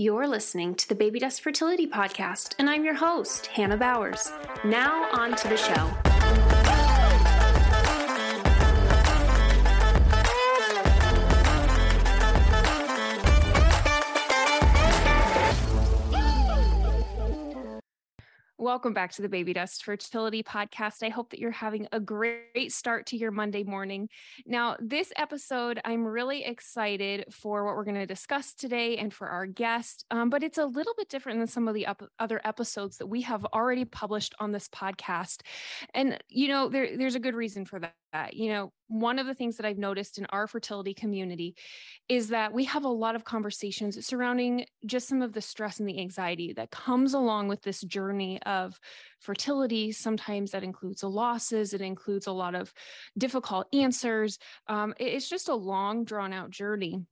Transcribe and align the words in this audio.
You're 0.00 0.26
listening 0.26 0.76
to 0.76 0.88
the 0.88 0.94
Baby 0.94 1.18
Dust 1.18 1.42
Fertility 1.42 1.86
Podcast, 1.86 2.54
and 2.58 2.70
I'm 2.70 2.86
your 2.86 2.94
host, 2.94 3.48
Hannah 3.48 3.76
Bowers. 3.76 4.32
Now, 4.64 5.10
on 5.12 5.36
to 5.36 5.46
the 5.46 5.58
show. 5.58 5.90
Welcome 18.70 18.94
back 18.94 19.10
to 19.14 19.22
the 19.22 19.28
Baby 19.28 19.52
Dust 19.52 19.82
Fertility 19.82 20.44
Podcast. 20.44 21.02
I 21.02 21.08
hope 21.08 21.30
that 21.30 21.40
you're 21.40 21.50
having 21.50 21.88
a 21.90 21.98
great 21.98 22.70
start 22.70 23.04
to 23.06 23.16
your 23.16 23.32
Monday 23.32 23.64
morning. 23.64 24.08
Now, 24.46 24.76
this 24.78 25.12
episode, 25.16 25.80
I'm 25.84 26.06
really 26.06 26.44
excited 26.44 27.24
for 27.32 27.64
what 27.64 27.74
we're 27.74 27.82
going 27.82 27.96
to 27.96 28.06
discuss 28.06 28.54
today 28.54 28.96
and 28.98 29.12
for 29.12 29.26
our 29.26 29.44
guest, 29.44 30.04
um, 30.12 30.30
but 30.30 30.44
it's 30.44 30.58
a 30.58 30.64
little 30.64 30.94
bit 30.96 31.08
different 31.08 31.40
than 31.40 31.48
some 31.48 31.66
of 31.66 31.74
the 31.74 31.88
up- 31.88 32.08
other 32.20 32.40
episodes 32.44 32.98
that 32.98 33.08
we 33.08 33.22
have 33.22 33.44
already 33.46 33.84
published 33.84 34.36
on 34.38 34.52
this 34.52 34.68
podcast. 34.68 35.40
And, 35.92 36.22
you 36.28 36.46
know, 36.46 36.68
there, 36.68 36.96
there's 36.96 37.16
a 37.16 37.20
good 37.20 37.34
reason 37.34 37.64
for 37.64 37.80
that 37.80 37.94
that. 38.12 38.34
You 38.34 38.50
know, 38.50 38.72
one 38.90 39.20
of 39.20 39.26
the 39.26 39.34
things 39.34 39.56
that 39.56 39.64
I've 39.64 39.78
noticed 39.78 40.18
in 40.18 40.26
our 40.26 40.48
fertility 40.48 40.94
community 40.94 41.54
is 42.08 42.28
that 42.28 42.52
we 42.52 42.64
have 42.64 42.84
a 42.84 42.88
lot 42.88 43.14
of 43.14 43.24
conversations 43.24 44.04
surrounding 44.04 44.66
just 44.84 45.06
some 45.06 45.22
of 45.22 45.32
the 45.32 45.40
stress 45.40 45.78
and 45.78 45.88
the 45.88 46.00
anxiety 46.00 46.52
that 46.54 46.72
comes 46.72 47.14
along 47.14 47.46
with 47.46 47.62
this 47.62 47.80
journey 47.82 48.42
of 48.42 48.78
fertility. 49.20 49.92
Sometimes 49.92 50.50
that 50.50 50.64
includes 50.64 51.04
losses, 51.04 51.72
it 51.72 51.80
includes 51.80 52.26
a 52.26 52.32
lot 52.32 52.56
of 52.56 52.72
difficult 53.16 53.68
answers. 53.72 54.38
Um, 54.66 54.92
it's 54.98 55.28
just 55.28 55.48
a 55.48 55.54
long, 55.54 56.04
drawn 56.04 56.32
out 56.32 56.50
journey 56.50 57.04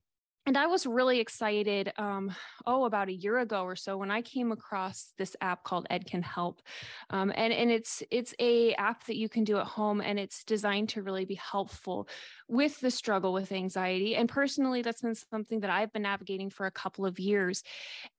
and 0.45 0.57
I 0.57 0.67
was 0.67 0.85
really 0.85 1.19
excited, 1.19 1.91
um, 1.97 2.33
oh, 2.65 2.85
about 2.85 3.09
a 3.09 3.13
year 3.13 3.37
ago 3.37 3.63
or 3.63 3.75
so 3.75 3.97
when 3.97 4.09
I 4.09 4.21
came 4.21 4.51
across 4.51 5.13
this 5.17 5.35
app 5.41 5.63
called 5.63 5.85
Ed 5.89 6.05
Can 6.05 6.21
Help, 6.23 6.61
um, 7.09 7.31
and 7.35 7.53
and 7.53 7.69
it's 7.69 8.01
it's 8.09 8.33
a 8.39 8.73
app 8.75 9.05
that 9.05 9.17
you 9.17 9.29
can 9.29 9.43
do 9.43 9.57
at 9.57 9.67
home, 9.67 10.01
and 10.01 10.17
it's 10.17 10.43
designed 10.43 10.89
to 10.89 11.03
really 11.03 11.25
be 11.25 11.35
helpful 11.35 12.07
with 12.47 12.79
the 12.79 12.89
struggle 12.89 13.33
with 13.33 13.51
anxiety. 13.51 14.15
And 14.15 14.27
personally, 14.27 14.81
that's 14.81 15.01
been 15.01 15.15
something 15.15 15.59
that 15.59 15.69
I've 15.69 15.93
been 15.93 16.03
navigating 16.03 16.49
for 16.49 16.65
a 16.65 16.71
couple 16.71 17.05
of 17.05 17.19
years, 17.19 17.61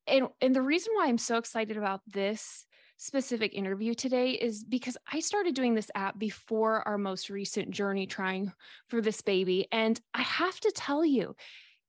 and 0.07 0.29
and 0.41 0.55
the 0.55 0.63
reason 0.63 0.93
why 0.95 1.07
I'm 1.07 1.19
so 1.19 1.37
excited 1.37 1.77
about 1.77 2.01
this 2.07 2.65
specific 2.97 3.55
interview 3.55 3.95
today 3.95 4.33
is 4.33 4.63
because 4.63 4.99
I 5.11 5.21
started 5.21 5.55
doing 5.55 5.75
this 5.75 5.91
app 5.95 6.19
before 6.19 6.87
our 6.87 6.99
most 6.99 7.31
recent 7.31 7.71
journey 7.71 8.07
trying 8.07 8.53
for 8.89 9.01
this 9.01 9.23
baby, 9.23 9.67
and 9.73 9.99
I 10.13 10.23
have 10.23 10.61
to 10.61 10.71
tell 10.71 11.05
you 11.05 11.35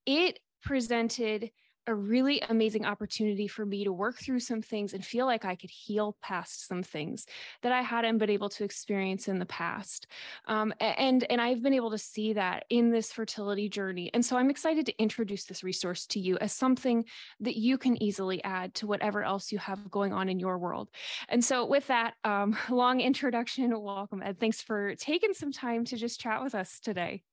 it 0.06 0.40
presented 0.64 1.52
a 1.88 1.96
really 1.96 2.40
amazing 2.42 2.86
opportunity 2.86 3.48
for 3.48 3.66
me 3.66 3.84
to 3.84 3.92
work 3.92 4.20
through 4.20 4.40
some 4.40 4.62
things 4.62 4.94
and 4.94 5.04
feel 5.04 5.26
like 5.26 5.46
I 5.46 5.56
could 5.56 5.72
heal 5.72 6.16
past 6.22 6.68
some 6.68 6.84
things 6.84 7.26
that 7.64 7.72
I 7.72 7.82
hadn't 7.82 8.20
been 8.20 8.30
able 8.30 8.50
to 8.50 8.64
experience 8.64 9.28
in 9.28 9.40
the 9.40 9.48
past. 9.48 10.06
Um, 10.46 10.74
and, 10.80 11.26
and 11.30 11.42
I've 11.42 11.64
been 11.64 11.74
able 11.74 11.92
to 11.92 11.98
see 11.98 12.34
that 12.34 12.66
in 12.70 12.92
this 12.92 13.12
fertility 13.12 13.68
journey. 13.68 14.12
And 14.14 14.24
so 14.24 14.38
I'm 14.38 14.52
excited 14.52 14.86
to 14.86 15.02
introduce 15.02 15.46
this 15.46 15.64
resource 15.64 16.06
to 16.08 16.20
you 16.20 16.38
as 16.38 16.54
something 16.54 17.04
that 17.40 17.58
you 17.58 17.78
can 17.80 18.02
easily 18.02 18.44
add 18.44 18.76
to 18.76 18.88
whatever 18.88 19.24
else 19.24 19.52
you 19.52 19.58
have 19.58 19.90
going 19.90 20.14
on 20.14 20.30
in 20.30 20.40
your 20.40 20.60
world. 20.60 20.90
And 21.30 21.44
so 21.44 21.66
with 21.66 21.88
that 21.88 22.14
um, 22.24 22.56
long 22.70 23.02
introduction, 23.02 23.80
welcome 23.82 24.22
Ed. 24.24 24.40
Thanks 24.40 24.62
for 24.62 24.96
taking 24.96 25.34
some 25.34 25.52
time 25.52 25.86
to 25.86 25.98
just 25.98 26.20
chat 26.20 26.44
with 26.44 26.54
us 26.54 26.80
today. 26.80 27.24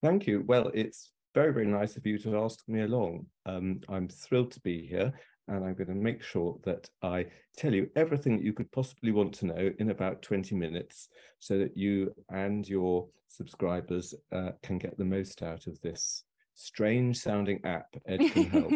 Thank 0.00 0.28
you. 0.28 0.44
Well, 0.46 0.70
it's 0.72 1.10
very, 1.34 1.52
very 1.52 1.66
nice 1.66 1.96
of 1.96 2.06
you 2.06 2.18
to 2.18 2.38
ask 2.38 2.60
me 2.68 2.82
along. 2.82 3.26
Um, 3.46 3.80
I'm 3.88 4.08
thrilled 4.08 4.52
to 4.52 4.60
be 4.60 4.86
here, 4.86 5.12
and 5.48 5.64
I'm 5.64 5.74
going 5.74 5.88
to 5.88 5.94
make 5.94 6.22
sure 6.22 6.58
that 6.64 6.88
I 7.02 7.26
tell 7.56 7.72
you 7.72 7.88
everything 7.96 8.36
that 8.36 8.44
you 8.44 8.52
could 8.52 8.70
possibly 8.72 9.12
want 9.12 9.34
to 9.34 9.46
know 9.46 9.70
in 9.78 9.90
about 9.90 10.22
20 10.22 10.54
minutes 10.54 11.08
so 11.38 11.58
that 11.58 11.76
you 11.76 12.14
and 12.30 12.68
your 12.68 13.08
subscribers 13.28 14.14
uh, 14.32 14.50
can 14.62 14.78
get 14.78 14.96
the 14.98 15.04
most 15.04 15.42
out 15.42 15.66
of 15.66 15.80
this 15.80 16.24
strange 16.54 17.16
sounding 17.16 17.60
app 17.62 17.86
ed 18.08 18.18
can 18.18 18.44
help 18.46 18.72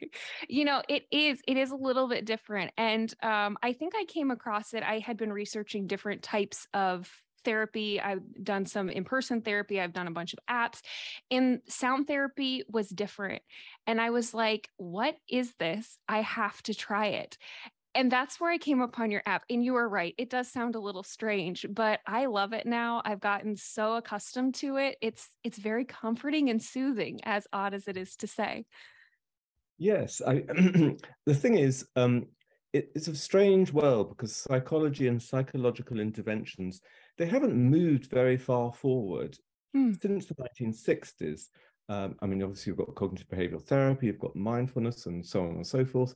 you 0.48 0.64
know 0.64 0.80
it 0.88 1.02
is 1.10 1.38
it 1.46 1.58
is 1.58 1.70
a 1.70 1.76
little 1.76 2.08
bit 2.08 2.24
different 2.24 2.72
and 2.78 3.12
um, 3.22 3.58
i 3.62 3.74
think 3.74 3.92
i 3.94 4.06
came 4.08 4.30
across 4.30 4.72
it 4.72 4.82
i 4.82 4.98
had 5.00 5.18
been 5.18 5.30
researching 5.30 5.86
different 5.86 6.22
types 6.22 6.66
of 6.72 7.12
therapy. 7.46 7.98
I've 7.98 8.20
done 8.44 8.66
some 8.66 8.90
in 8.90 9.04
person 9.04 9.40
therapy. 9.40 9.80
I've 9.80 9.94
done 9.94 10.08
a 10.08 10.10
bunch 10.10 10.34
of 10.34 10.40
apps. 10.50 10.82
And 11.30 11.60
sound 11.66 12.06
therapy 12.06 12.64
was 12.68 12.90
different. 12.90 13.42
And 13.86 13.98
I 13.98 14.10
was 14.10 14.34
like, 14.34 14.68
what 14.76 15.16
is 15.30 15.54
this? 15.58 15.98
I 16.06 16.20
have 16.20 16.62
to 16.64 16.74
try 16.74 17.06
it. 17.06 17.38
And 17.94 18.12
that's 18.12 18.38
where 18.38 18.50
I 18.50 18.58
came 18.58 18.82
upon 18.82 19.10
your 19.10 19.22
app. 19.24 19.44
And 19.48 19.64
you 19.64 19.74
are 19.76 19.88
right. 19.88 20.14
It 20.18 20.28
does 20.28 20.52
sound 20.52 20.74
a 20.74 20.80
little 20.80 21.02
strange, 21.02 21.64
but 21.70 22.00
I 22.06 22.26
love 22.26 22.52
it 22.52 22.66
now. 22.66 23.00
I've 23.06 23.20
gotten 23.20 23.56
so 23.56 23.94
accustomed 23.94 24.56
to 24.56 24.76
it. 24.76 24.98
It's 25.00 25.30
it's 25.42 25.56
very 25.56 25.86
comforting 25.86 26.50
and 26.50 26.62
soothing, 26.62 27.20
as 27.24 27.46
odd 27.54 27.72
as 27.72 27.88
it 27.88 27.96
is 27.96 28.16
to 28.16 28.26
say. 28.26 28.66
Yes, 29.78 30.20
I 30.20 30.34
the 31.26 31.34
thing 31.34 31.56
is, 31.56 31.86
um, 31.96 32.26
it, 32.76 32.90
it's 32.94 33.08
a 33.08 33.16
strange 33.16 33.72
world 33.72 34.10
because 34.10 34.36
psychology 34.36 35.08
and 35.08 35.22
psychological 35.22 36.00
interventions 36.00 36.80
they 37.18 37.26
haven't 37.26 37.54
moved 37.54 38.06
very 38.06 38.36
far 38.36 38.72
forward 38.72 39.36
mm. 39.74 39.98
since 40.00 40.26
the 40.26 40.34
1960s. 40.34 41.46
Um, 41.88 42.16
I 42.20 42.26
mean, 42.26 42.42
obviously, 42.42 42.70
you've 42.70 42.78
got 42.78 42.94
cognitive 42.94 43.28
behavioral 43.28 43.62
therapy, 43.62 44.06
you've 44.06 44.18
got 44.18 44.36
mindfulness, 44.36 45.06
and 45.06 45.24
so 45.24 45.42
on 45.42 45.56
and 45.56 45.66
so 45.66 45.84
forth. 45.84 46.14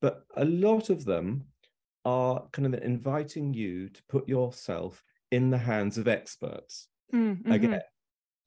But 0.00 0.22
a 0.36 0.44
lot 0.44 0.90
of 0.90 1.04
them 1.04 1.46
are 2.04 2.44
kind 2.52 2.72
of 2.72 2.80
inviting 2.82 3.54
you 3.54 3.88
to 3.88 4.02
put 4.08 4.28
yourself 4.28 5.02
in 5.32 5.50
the 5.50 5.58
hands 5.58 5.98
of 5.98 6.06
experts 6.06 6.88
mm, 7.12 7.38
mm-hmm. 7.38 7.52
again. 7.52 7.80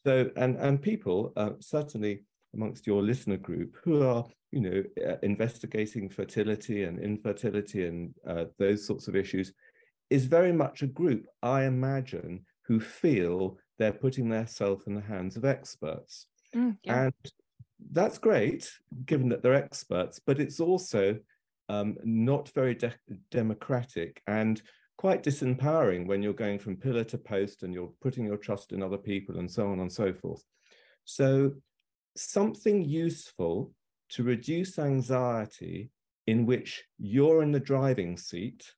So, 0.06 0.30
and 0.38 0.56
and 0.58 0.82
people 0.82 1.34
uh, 1.36 1.52
certainly 1.60 2.24
amongst 2.54 2.88
your 2.88 3.02
listener 3.02 3.38
group 3.38 3.76
who 3.84 4.04
are, 4.04 4.26
you 4.52 4.62
know, 4.62 4.84
uh, 5.08 5.18
investigating 5.24 6.10
fertility 6.10 6.84
and 6.84 7.00
infertility 7.00 7.86
and 7.86 8.14
uh, 8.28 8.46
those 8.58 8.86
sorts 8.86 9.08
of 9.08 9.16
issues 9.16 9.54
is 10.10 10.26
very 10.26 10.52
much 10.52 10.82
a 10.82 10.88
group, 10.88 11.26
I 11.44 11.66
imagine, 11.66 12.46
who 12.66 12.80
feel 12.80 13.58
they're 13.78 13.94
putting 13.94 14.30
themselves 14.30 14.88
in 14.88 14.96
the 14.96 15.02
hands 15.02 15.38
of 15.38 15.46
experts. 15.46 16.28
Mm, 16.56 16.78
yeah. 16.84 17.04
And 17.04 17.32
that's 17.92 18.18
great, 18.18 18.70
given 19.06 19.30
that 19.30 19.44
they're 19.44 19.54
experts, 19.54 20.20
but 20.26 20.40
it's 20.40 20.60
also 20.60 21.18
um, 21.70 21.98
not 22.04 22.50
very 22.50 22.74
de- 22.74 22.94
democratic 23.32 24.22
and 24.28 24.62
quite 24.98 25.24
disempowering 25.24 26.06
when 26.08 26.22
you're 26.22 26.34
going 26.34 26.60
from 26.60 26.76
pillar 26.76 27.06
to 27.06 27.18
post 27.18 27.64
and 27.64 27.74
you're 27.74 27.94
putting 28.02 28.26
your 28.26 28.38
trust 28.38 28.74
in 28.74 28.84
other 28.84 28.98
people 28.98 29.38
and 29.38 29.50
so 29.50 29.68
on 29.68 29.80
and 29.80 29.92
so 29.92 30.12
forth. 30.14 30.44
So, 31.06 31.54
something 32.22 32.84
useful 32.84 33.72
to 34.10 34.24
reduce 34.24 34.80
anxiety 34.80 35.90
in 36.28 36.46
which 36.46 36.84
you're 36.98 37.42
in 37.42 37.52
the 37.52 37.60
driving 37.60 38.18
seat 38.18 38.74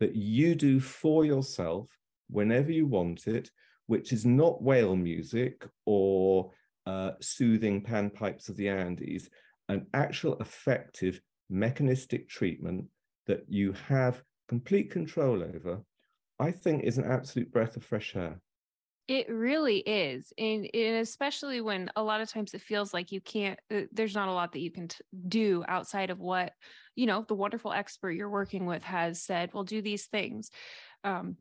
that 0.00 0.16
you 0.16 0.54
do 0.54 0.80
for 0.80 1.24
yourself 1.24 1.88
whenever 2.28 2.72
you 2.72 2.86
want 2.86 3.26
it, 3.26 3.50
which 3.86 4.12
is 4.12 4.24
not 4.24 4.62
whale 4.62 4.96
music 4.96 5.66
or 5.84 6.50
uh, 6.86 7.12
soothing 7.20 7.82
panpipes 7.82 8.48
of 8.48 8.56
the 8.56 8.68
Andes, 8.68 9.28
an 9.68 9.86
actual 9.94 10.36
effective 10.40 11.20
mechanistic 11.48 12.28
treatment 12.28 12.86
that 13.26 13.44
you 13.48 13.74
have 13.88 14.22
complete 14.48 14.90
control 14.90 15.42
over, 15.42 15.80
I 16.38 16.50
think 16.50 16.82
is 16.82 16.98
an 16.98 17.04
absolute 17.04 17.52
breath 17.52 17.76
of 17.76 17.84
fresh 17.84 18.16
air. 18.16 18.40
It 19.10 19.28
really 19.28 19.78
is. 19.78 20.32
And, 20.38 20.70
and, 20.72 20.98
especially 20.98 21.60
when 21.60 21.90
a 21.96 22.02
lot 22.02 22.20
of 22.20 22.30
times 22.30 22.54
it 22.54 22.60
feels 22.60 22.94
like 22.94 23.10
you 23.10 23.20
can't, 23.20 23.58
uh, 23.68 23.80
there's 23.90 24.14
not 24.14 24.28
a 24.28 24.32
lot 24.32 24.52
that 24.52 24.60
you 24.60 24.70
can 24.70 24.86
t- 24.86 24.98
do 25.26 25.64
outside 25.66 26.10
of 26.10 26.20
what, 26.20 26.52
you 26.94 27.06
know, 27.06 27.24
the 27.26 27.34
wonderful 27.34 27.72
expert 27.72 28.12
you're 28.12 28.30
working 28.30 28.66
with 28.66 28.84
has 28.84 29.20
said, 29.20 29.50
well, 29.52 29.64
do 29.64 29.82
these 29.82 30.06
things. 30.06 30.52
Um, 31.02 31.38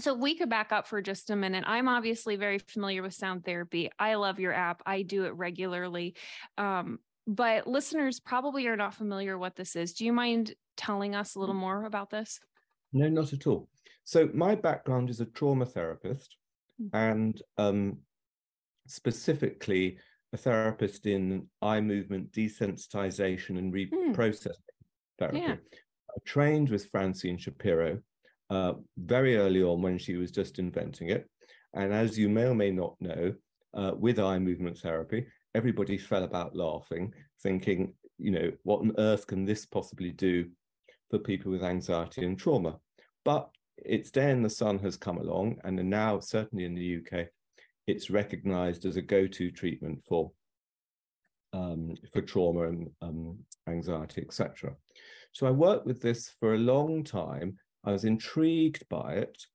so 0.00 0.14
we 0.14 0.34
could 0.34 0.50
back 0.50 0.72
up 0.72 0.88
for 0.88 1.00
just 1.00 1.30
a 1.30 1.36
minute. 1.36 1.62
I'm 1.64 1.86
obviously 1.86 2.34
very 2.34 2.58
familiar 2.58 3.04
with 3.04 3.14
sound 3.14 3.44
therapy. 3.44 3.88
I 4.00 4.16
love 4.16 4.40
your 4.40 4.52
app. 4.52 4.82
I 4.84 5.02
do 5.02 5.26
it 5.26 5.34
regularly. 5.36 6.16
Um, 6.58 6.98
but 7.28 7.68
listeners 7.68 8.18
probably 8.18 8.66
are 8.66 8.76
not 8.76 8.94
familiar 8.94 9.38
what 9.38 9.54
this 9.54 9.76
is. 9.76 9.92
Do 9.92 10.04
you 10.04 10.12
mind 10.12 10.54
telling 10.76 11.14
us 11.14 11.36
a 11.36 11.38
little 11.38 11.54
mm. 11.54 11.60
more 11.60 11.84
about 11.84 12.10
this? 12.10 12.40
No, 12.92 13.08
not 13.08 13.32
at 13.32 13.46
all. 13.46 13.68
So 14.02 14.28
my 14.34 14.56
background 14.56 15.08
is 15.08 15.20
a 15.20 15.26
trauma 15.26 15.66
therapist. 15.66 16.36
And 16.92 17.40
um, 17.58 17.98
specifically 18.86 19.98
a 20.32 20.36
therapist 20.36 21.06
in 21.06 21.46
eye 21.62 21.80
movement 21.80 22.32
desensitization 22.32 23.58
and 23.58 23.72
hmm. 23.72 24.12
reprocessing 24.12 24.48
mm. 24.48 25.18
therapy. 25.18 25.38
Yeah. 25.38 25.54
I 25.54 26.18
trained 26.24 26.70
with 26.70 26.90
Francine 26.90 27.38
Shapiro 27.38 28.00
uh, 28.50 28.74
very 28.96 29.36
early 29.36 29.62
on 29.62 29.82
when 29.82 29.98
she 29.98 30.16
was 30.16 30.30
just 30.30 30.58
inventing 30.58 31.10
it. 31.10 31.28
And 31.74 31.92
as 31.92 32.18
you 32.18 32.28
may 32.28 32.44
or 32.44 32.54
may 32.54 32.70
not 32.70 32.96
know, 33.00 33.34
uh, 33.74 33.92
with 33.96 34.18
eye 34.18 34.38
movement 34.38 34.78
therapy, 34.78 35.26
everybody 35.54 35.98
fell 35.98 36.24
about 36.24 36.56
laughing, 36.56 37.12
thinking, 37.42 37.92
you 38.18 38.30
know, 38.30 38.50
what 38.62 38.80
on 38.80 38.92
earth 38.98 39.26
can 39.26 39.44
this 39.44 39.66
possibly 39.66 40.10
do 40.10 40.48
for 41.10 41.18
people 41.18 41.52
with 41.52 41.62
anxiety 41.62 42.24
and 42.24 42.38
trauma? 42.38 42.78
But 43.24 43.50
its 43.78 44.10
day 44.10 44.30
in 44.30 44.42
the 44.42 44.50
sun 44.50 44.78
has 44.80 44.96
come 44.96 45.18
along, 45.18 45.58
and 45.64 45.76
now, 45.88 46.20
certainly 46.20 46.64
in 46.64 46.74
the 46.74 46.98
UK, 46.98 47.26
it's 47.86 48.10
recognized 48.10 48.84
as 48.84 48.96
a 48.96 49.02
go-to 49.02 49.50
treatment 49.50 50.02
for 50.08 50.32
um, 51.52 51.94
for 52.12 52.20
trauma 52.20 52.68
and 52.68 52.90
um, 53.00 53.38
anxiety, 53.68 54.22
etc. 54.22 54.74
So 55.32 55.46
I 55.46 55.50
worked 55.50 55.86
with 55.86 56.00
this 56.00 56.34
for 56.40 56.54
a 56.54 56.58
long 56.58 57.04
time. 57.04 57.58
I 57.84 57.92
was 57.92 58.04
intrigued 58.04 58.88
by 58.88 59.14
it. 59.14 59.46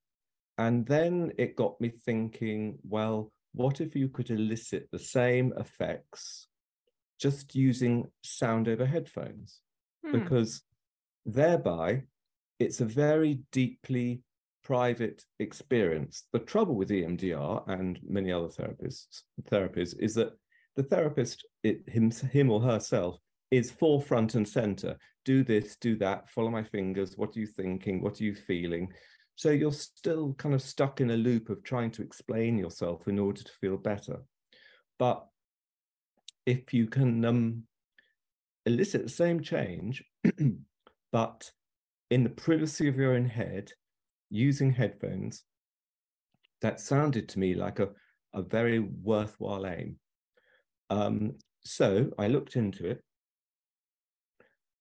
And 0.58 0.86
then 0.86 1.32
it 1.38 1.56
got 1.56 1.80
me 1.82 1.90
thinking, 1.90 2.78
well, 2.84 3.32
what 3.54 3.82
if 3.82 3.96
you 3.96 4.08
could 4.10 4.30
elicit 4.30 4.88
the 4.92 5.00
same 5.00 5.54
effects 5.58 6.48
just 7.20 7.56
using 7.56 8.10
sound 8.24 8.68
over 8.68 8.86
headphones? 8.86 9.60
Hmm. 10.06 10.12
Because 10.12 10.62
thereby, 11.26 12.04
it's 12.62 12.80
a 12.80 12.86
very 12.86 13.40
deeply 13.52 14.22
private 14.64 15.26
experience. 15.40 16.26
The 16.32 16.40
trouble 16.40 16.76
with 16.76 16.90
EMDR 16.90 17.68
and 17.68 18.00
many 18.08 18.32
other 18.32 18.50
therapists 18.50 19.24
therapies 19.50 19.96
is 20.00 20.14
that 20.16 20.34
the 20.76 20.84
therapist, 20.84 21.46
it, 21.64 21.82
him, 21.88 22.12
him 22.12 22.52
or 22.52 22.62
herself, 22.62 23.18
is 23.50 23.72
forefront 23.72 24.36
and 24.36 24.48
center. 24.48 24.96
Do 25.26 25.44
this, 25.44 25.76
do 25.78 25.98
that, 25.98 26.30
follow 26.30 26.52
my 26.52 26.64
fingers. 26.64 27.18
What 27.18 27.36
are 27.36 27.40
you 27.40 27.48
thinking? 27.48 28.02
What 28.02 28.22
are 28.22 28.24
you 28.24 28.36
feeling? 28.36 28.94
So 29.36 29.50
you're 29.50 29.74
still 29.74 30.36
kind 30.36 30.54
of 30.54 30.62
stuck 30.62 31.02
in 31.02 31.10
a 31.10 31.18
loop 31.18 31.50
of 31.50 31.64
trying 31.64 31.90
to 31.92 32.04
explain 32.04 32.60
yourself 32.60 33.08
in 33.08 33.18
order 33.18 33.42
to 33.42 33.52
feel 33.60 33.78
better. 33.78 34.22
But 35.00 35.26
if 36.46 36.74
you 36.76 36.86
can 36.86 37.26
um, 37.26 37.64
elicit 38.68 39.04
the 39.04 39.10
same 39.10 39.42
change, 39.42 40.04
but 41.12 41.52
in 42.12 42.24
the 42.24 42.30
privacy 42.30 42.90
of 42.90 42.98
your 42.98 43.16
own 43.16 43.26
head, 43.26 43.72
using 44.30 44.72
headphones, 44.72 45.44
that 46.62 46.80
sounded 46.80 47.30
to 47.30 47.40
me 47.40 47.56
like 47.56 47.80
a, 47.80 47.90
a 48.34 48.42
very 48.42 48.80
worthwhile 48.80 49.66
aim. 49.66 49.96
Um, 50.90 51.36
so 51.64 52.12
I 52.20 52.28
looked 52.28 52.58
into 52.58 52.86
it. 52.86 53.02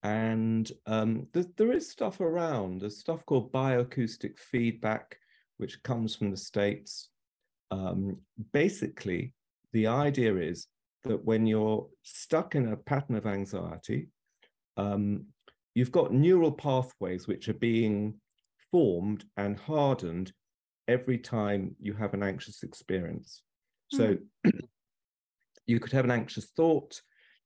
And 0.03 0.71
um, 0.87 1.29
there, 1.32 1.44
there 1.56 1.73
is 1.73 1.88
stuff 1.88 2.21
around. 2.21 2.81
There's 2.81 2.99
stuff 2.99 3.25
called 3.27 3.53
bioacoustic 3.53 4.38
feedback, 4.38 5.17
which 5.59 5.83
comes 5.85 6.17
from 6.17 6.33
the 6.33 6.37
States. 6.37 7.11
Um, 7.71 8.17
basically, 8.53 9.35
the 9.73 9.87
idea 9.87 10.35
is 10.37 10.67
that 11.05 11.25
when 11.25 11.47
you're 11.47 11.87
stuck 12.03 12.56
in 12.56 12.73
a 12.73 12.76
pattern 12.76 13.15
of 13.15 13.26
anxiety, 13.26 14.09
um, 14.76 15.26
you've 15.75 15.93
got 15.93 16.12
neural 16.12 16.52
pathways 16.52 17.26
which 17.26 17.49
are 17.49 17.55
being 17.55 18.14
formed 18.70 19.25
and 19.37 19.58
hardened 19.58 20.32
every 20.88 21.19
time 21.19 21.76
you 21.78 21.93
have 21.94 22.14
an 22.14 22.22
anxious 22.22 22.62
experience. 22.62 23.43
So 23.93 24.17
mm. 24.46 24.52
you 25.67 25.81
could 25.81 25.93
have 25.93 26.05
an 26.05 26.11
anxious 26.11 26.46
thought. 26.56 27.00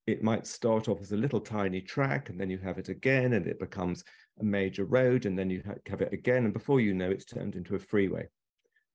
It 0.07 0.23
might 0.23 0.47
start 0.47 0.89
off 0.89 1.01
as 1.01 1.13
a 1.13 1.17
little 1.17 1.41
tiny 1.41 1.81
track, 1.81 2.29
and 2.29 2.39
then 2.39 2.51
you 2.51 2.59
have 2.59 2.79
it 2.79 2.89
again, 2.89 3.33
and 3.35 3.47
it 3.47 3.59
becomes 3.59 4.05
a 4.41 4.45
major 4.45 4.85
road, 4.85 5.25
and 5.25 5.39
then 5.39 5.49
you 5.49 5.63
have 5.89 6.03
it 6.03 6.13
again. 6.13 6.45
And 6.45 6.53
before 6.53 6.81
you 6.81 6.95
know, 6.95 7.11
it's 7.11 7.25
turned 7.25 7.55
into 7.55 7.75
a 7.75 7.79
freeway. 7.79 8.29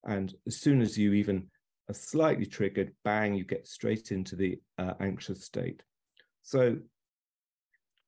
And 0.06 0.34
as 0.48 0.58
soon 0.58 0.82
as 0.82 0.98
you 0.98 1.14
even 1.14 1.48
are 1.90 1.94
slightly 1.96 2.46
triggered, 2.46 2.94
bang, 3.04 3.34
you 3.34 3.44
get 3.44 3.68
straight 3.68 4.12
into 4.12 4.36
the 4.36 4.60
uh, 4.78 4.94
anxious 5.00 5.46
state. 5.46 5.82
So 6.44 6.78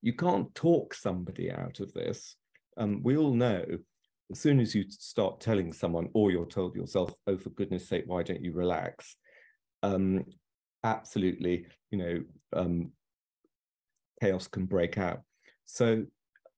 you 0.02 0.14
can't 0.14 0.54
talk 0.56 0.94
somebody 0.94 1.52
out 1.52 1.80
of 1.80 1.94
this. 1.94 2.36
Um, 2.78 3.02
we 3.04 3.18
all 3.18 3.34
know 3.34 3.66
as 4.32 4.40
soon 4.40 4.60
as 4.60 4.74
you 4.74 4.86
start 4.90 5.42
telling 5.42 5.74
someone, 5.74 6.10
or 6.14 6.32
you're 6.32 6.46
told 6.46 6.76
yourself, 6.76 7.14
oh, 7.28 7.38
for 7.38 7.50
goodness 7.50 7.88
sake, 7.88 8.06
why 8.08 8.24
don't 8.24 8.44
you 8.44 8.54
relax? 8.54 9.16
Um, 9.84 10.24
absolutely, 10.84 11.66
you 11.92 11.98
know, 11.98 12.24
um, 12.54 12.92
chaos 14.22 14.48
can 14.48 14.66
break 14.66 14.98
out. 14.98 15.22
So, 15.66 16.06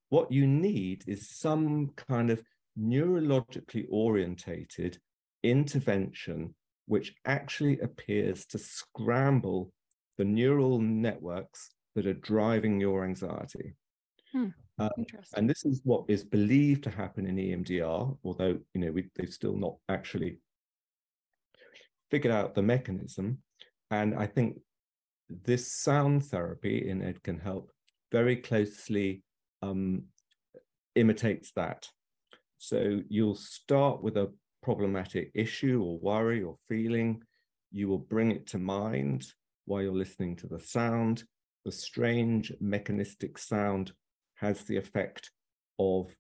what 0.10 0.32
you 0.32 0.46
need 0.46 1.04
is 1.08 1.32
some 1.32 1.90
kind 1.96 2.30
of 2.30 2.44
neurologically 2.80 3.88
orientated 3.90 5.00
intervention 5.42 6.54
which 6.86 7.16
actually 7.26 7.80
appears 7.80 8.46
to 8.46 8.58
scramble 8.58 9.72
the 10.18 10.26
neural 10.26 10.80
networks 10.80 11.70
that 11.96 12.08
are 12.08 12.14
driving 12.14 12.80
your 12.80 13.04
anxiety. 13.04 13.76
Hmm. 14.32 14.48
Um, 14.80 15.06
and 15.36 15.48
this 15.48 15.66
is 15.66 15.82
what 15.84 16.06
is 16.08 16.24
believed 16.24 16.84
to 16.86 16.90
happen 16.90 17.28
in 17.28 17.36
EMDR, 17.36 18.18
although 18.24 18.58
you 18.74 18.82
know 18.82 18.92
we, 18.92 19.10
they've 19.16 19.32
still 19.32 19.56
not 19.56 19.76
actually 19.90 20.40
figured 22.10 22.34
out 22.34 22.56
the 22.56 22.64
mechanism. 22.64 23.40
And 23.92 24.16
I 24.16 24.26
think 24.26 24.60
this 25.30 25.72
sound 25.72 26.26
therapy 26.26 26.90
in 26.90 27.02
Ed 27.04 27.22
Can 27.24 27.40
Help 27.40 27.72
very 28.12 28.36
closely 28.36 29.24
um, 29.62 30.04
imitates 30.96 31.52
that. 31.56 31.88
So 32.58 33.02
you'll 33.10 33.36
start 33.36 34.02
with 34.02 34.18
a 34.18 34.32
problematic 34.62 35.32
issue 35.34 35.84
or 35.84 36.00
worry 36.00 36.42
or 36.42 36.58
feeling. 36.68 37.22
You 37.72 37.88
will 37.88 38.00
bring 38.00 38.32
it 38.32 38.48
to 38.48 38.58
mind 38.58 39.26
while 39.66 39.82
you're 39.82 39.94
listening 39.94 40.36
to 40.38 40.48
the 40.48 40.60
sound. 40.60 41.24
The 41.66 41.72
strange 41.72 42.52
mechanistic 42.60 43.38
sound 43.38 43.94
has 44.36 44.64
the 44.64 44.78
effect 44.78 45.32
of 45.80 46.14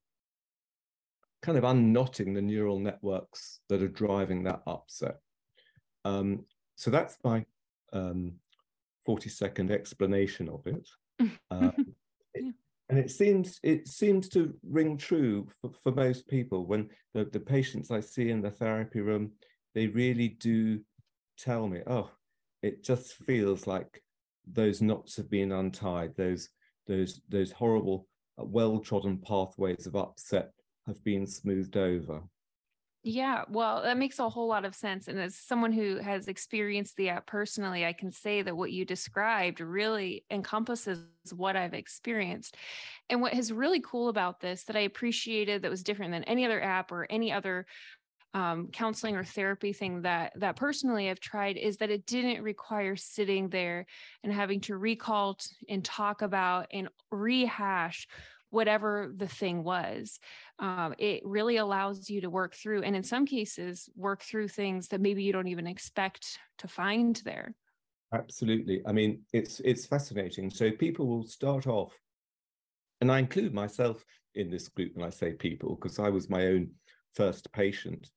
kind 1.41 1.57
of 1.57 1.65
unknotting 1.65 2.33
the 2.33 2.41
neural 2.41 2.79
networks 2.79 3.59
that 3.69 3.83
are 3.83 3.89
driving 3.89 4.43
that 4.43 4.61
upset. 4.65 5.17
Um, 6.05 6.45
so 6.75 6.89
that's 6.89 7.17
my 7.23 7.45
um, 7.91 8.33
40 9.05 9.29
second 9.29 9.71
explanation 9.71 10.49
of 10.49 10.65
it. 10.67 10.87
Um, 11.51 11.73
it. 12.33 12.55
And 12.89 12.99
it 12.99 13.09
seems 13.09 13.59
it 13.63 13.87
seems 13.87 14.27
to 14.29 14.53
ring 14.61 14.97
true 14.97 15.47
for, 15.61 15.71
for 15.83 15.91
most 15.91 16.27
people 16.27 16.65
when 16.65 16.89
the, 17.13 17.25
the 17.25 17.39
patients 17.39 17.91
I 17.91 18.01
see 18.01 18.29
in 18.29 18.41
the 18.41 18.51
therapy 18.51 18.99
room, 18.99 19.31
they 19.73 19.87
really 19.87 20.29
do 20.29 20.81
tell 21.37 21.67
me, 21.67 21.81
oh, 21.87 22.11
it 22.61 22.83
just 22.83 23.13
feels 23.13 23.67
like 23.67 24.02
those 24.51 24.81
knots 24.81 25.15
have 25.17 25.29
been 25.29 25.51
untied, 25.51 26.15
those 26.15 26.49
those 26.87 27.21
those 27.29 27.51
horrible 27.51 28.07
uh, 28.39 28.45
well-trodden 28.45 29.19
pathways 29.19 29.85
of 29.87 29.95
upset 29.95 30.51
have 30.87 31.03
been 31.03 31.25
smoothed 31.25 31.77
over. 31.77 32.21
Yeah, 33.05 33.43
well, 33.49 33.83
that 33.83 33.97
makes 33.97 34.19
a 34.19 34.29
whole 34.29 34.47
lot 34.47 34.63
of 34.63 34.73
sense. 34.73 35.09
And 35.09 35.19
as 35.19 35.35
someone 35.35 35.73
who 35.73 35.97
has 35.97 36.29
experienced 36.29 36.95
the 36.95 37.09
app 37.09 37.27
personally, 37.27 37.85
I 37.85 37.91
can 37.91 38.11
say 38.11 38.41
that 38.41 38.55
what 38.55 38.71
you 38.71 38.85
described 38.85 39.59
really 39.59 40.23
encompasses 40.31 40.99
what 41.35 41.57
I've 41.57 41.73
experienced. 41.73 42.55
And 43.09 43.21
what 43.21 43.33
is 43.33 43.51
really 43.51 43.81
cool 43.81 44.07
about 44.07 44.39
this 44.39 44.63
that 44.63 44.77
I 44.77 44.81
appreciated 44.81 45.61
that 45.61 45.71
was 45.71 45.83
different 45.83 46.13
than 46.13 46.23
any 46.23 46.45
other 46.45 46.63
app 46.63 46.93
or 46.93 47.05
any 47.09 47.33
other 47.33 47.65
um, 48.33 48.67
counseling 48.71 49.15
or 49.15 49.23
therapy 49.23 49.73
thing 49.73 50.01
that 50.01 50.33
that 50.37 50.55
personally 50.55 51.09
I've 51.09 51.19
tried 51.19 51.57
is 51.57 51.77
that 51.77 51.91
it 51.91 52.05
didn't 52.05 52.43
require 52.43 52.95
sitting 52.95 53.49
there 53.49 53.85
and 54.23 54.33
having 54.33 54.61
to 54.61 54.77
recall 54.77 55.37
and 55.69 55.83
talk 55.83 56.21
about 56.21 56.67
and 56.71 56.89
rehash 57.11 58.07
whatever 58.49 59.11
the 59.17 59.27
thing 59.27 59.63
was. 59.63 60.19
Um, 60.59 60.93
it 60.99 61.21
really 61.25 61.57
allows 61.57 62.07
you 62.09 62.21
to 62.21 62.29
work 62.29 62.53
through, 62.55 62.83
and 62.83 62.95
in 62.95 63.03
some 63.03 63.25
cases, 63.25 63.89
work 63.95 64.21
through 64.21 64.47
things 64.47 64.87
that 64.89 65.01
maybe 65.01 65.23
you 65.23 65.33
don't 65.33 65.47
even 65.47 65.67
expect 65.67 66.37
to 66.59 66.67
find 66.67 67.19
there. 67.25 67.55
Absolutely. 68.13 68.81
I 68.85 68.91
mean, 68.91 69.21
it's 69.33 69.59
it's 69.61 69.85
fascinating. 69.85 70.49
So 70.49 70.71
people 70.71 71.07
will 71.07 71.25
start 71.25 71.67
off, 71.67 71.93
and 73.01 73.11
I 73.11 73.19
include 73.19 73.53
myself 73.53 74.03
in 74.35 74.49
this 74.49 74.67
group 74.69 74.95
when 74.95 75.05
I 75.05 75.11
say 75.11 75.33
people 75.33 75.75
because 75.75 75.99
I 75.99 76.09
was 76.09 76.29
my 76.29 76.47
own 76.47 76.69
first 77.15 77.51
patient 77.51 78.09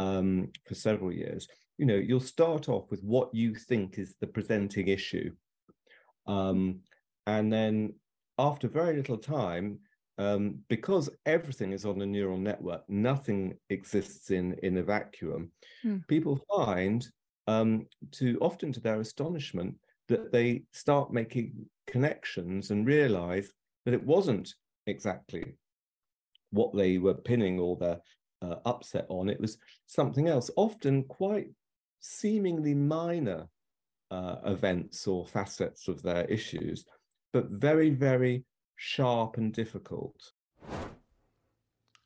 um, 0.00 0.48
for 0.66 0.74
several 0.74 1.12
years. 1.12 1.46
You 1.76 1.86
know, 1.86 1.96
you'll 1.96 2.20
start 2.20 2.68
off 2.68 2.90
with 2.90 3.02
what 3.04 3.34
you 3.34 3.54
think 3.54 3.98
is 3.98 4.14
the 4.20 4.26
presenting 4.26 4.88
issue, 4.88 5.30
um, 6.26 6.80
and 7.26 7.52
then 7.52 7.94
after 8.38 8.66
very 8.68 8.96
little 8.96 9.18
time, 9.18 9.78
um, 10.18 10.58
because 10.68 11.10
everything 11.26 11.72
is 11.72 11.84
on 11.84 12.00
a 12.00 12.06
neural 12.06 12.38
network, 12.38 12.82
nothing 12.88 13.54
exists 13.68 14.30
in, 14.30 14.54
in 14.62 14.78
a 14.78 14.82
vacuum, 14.82 15.50
hmm. 15.82 15.98
people 16.08 16.40
find, 16.54 17.06
um, 17.46 17.86
to 18.12 18.38
often 18.40 18.72
to 18.72 18.80
their 18.80 19.00
astonishment, 19.00 19.74
that 20.08 20.32
they 20.32 20.62
start 20.72 21.12
making 21.12 21.54
connections 21.86 22.70
and 22.70 22.86
realize 22.86 23.50
that 23.84 23.94
it 23.94 24.04
wasn't 24.04 24.54
exactly 24.86 25.54
what 26.50 26.74
they 26.74 26.98
were 26.98 27.14
pinning 27.14 27.58
all 27.58 27.76
their 27.76 28.00
uh, 28.42 28.56
upset 28.64 29.06
on. 29.08 29.28
It 29.28 29.40
was 29.40 29.58
something 29.86 30.28
else, 30.28 30.50
often 30.56 31.04
quite 31.04 31.48
seemingly 32.00 32.74
minor 32.74 33.48
uh, 34.10 34.36
events 34.44 35.06
or 35.06 35.26
facets 35.26 35.86
of 35.86 36.02
their 36.02 36.24
issues 36.24 36.84
but 37.32 37.48
very, 37.50 37.90
very 37.90 38.44
sharp 38.76 39.36
and 39.36 39.52
difficult. 39.52 40.32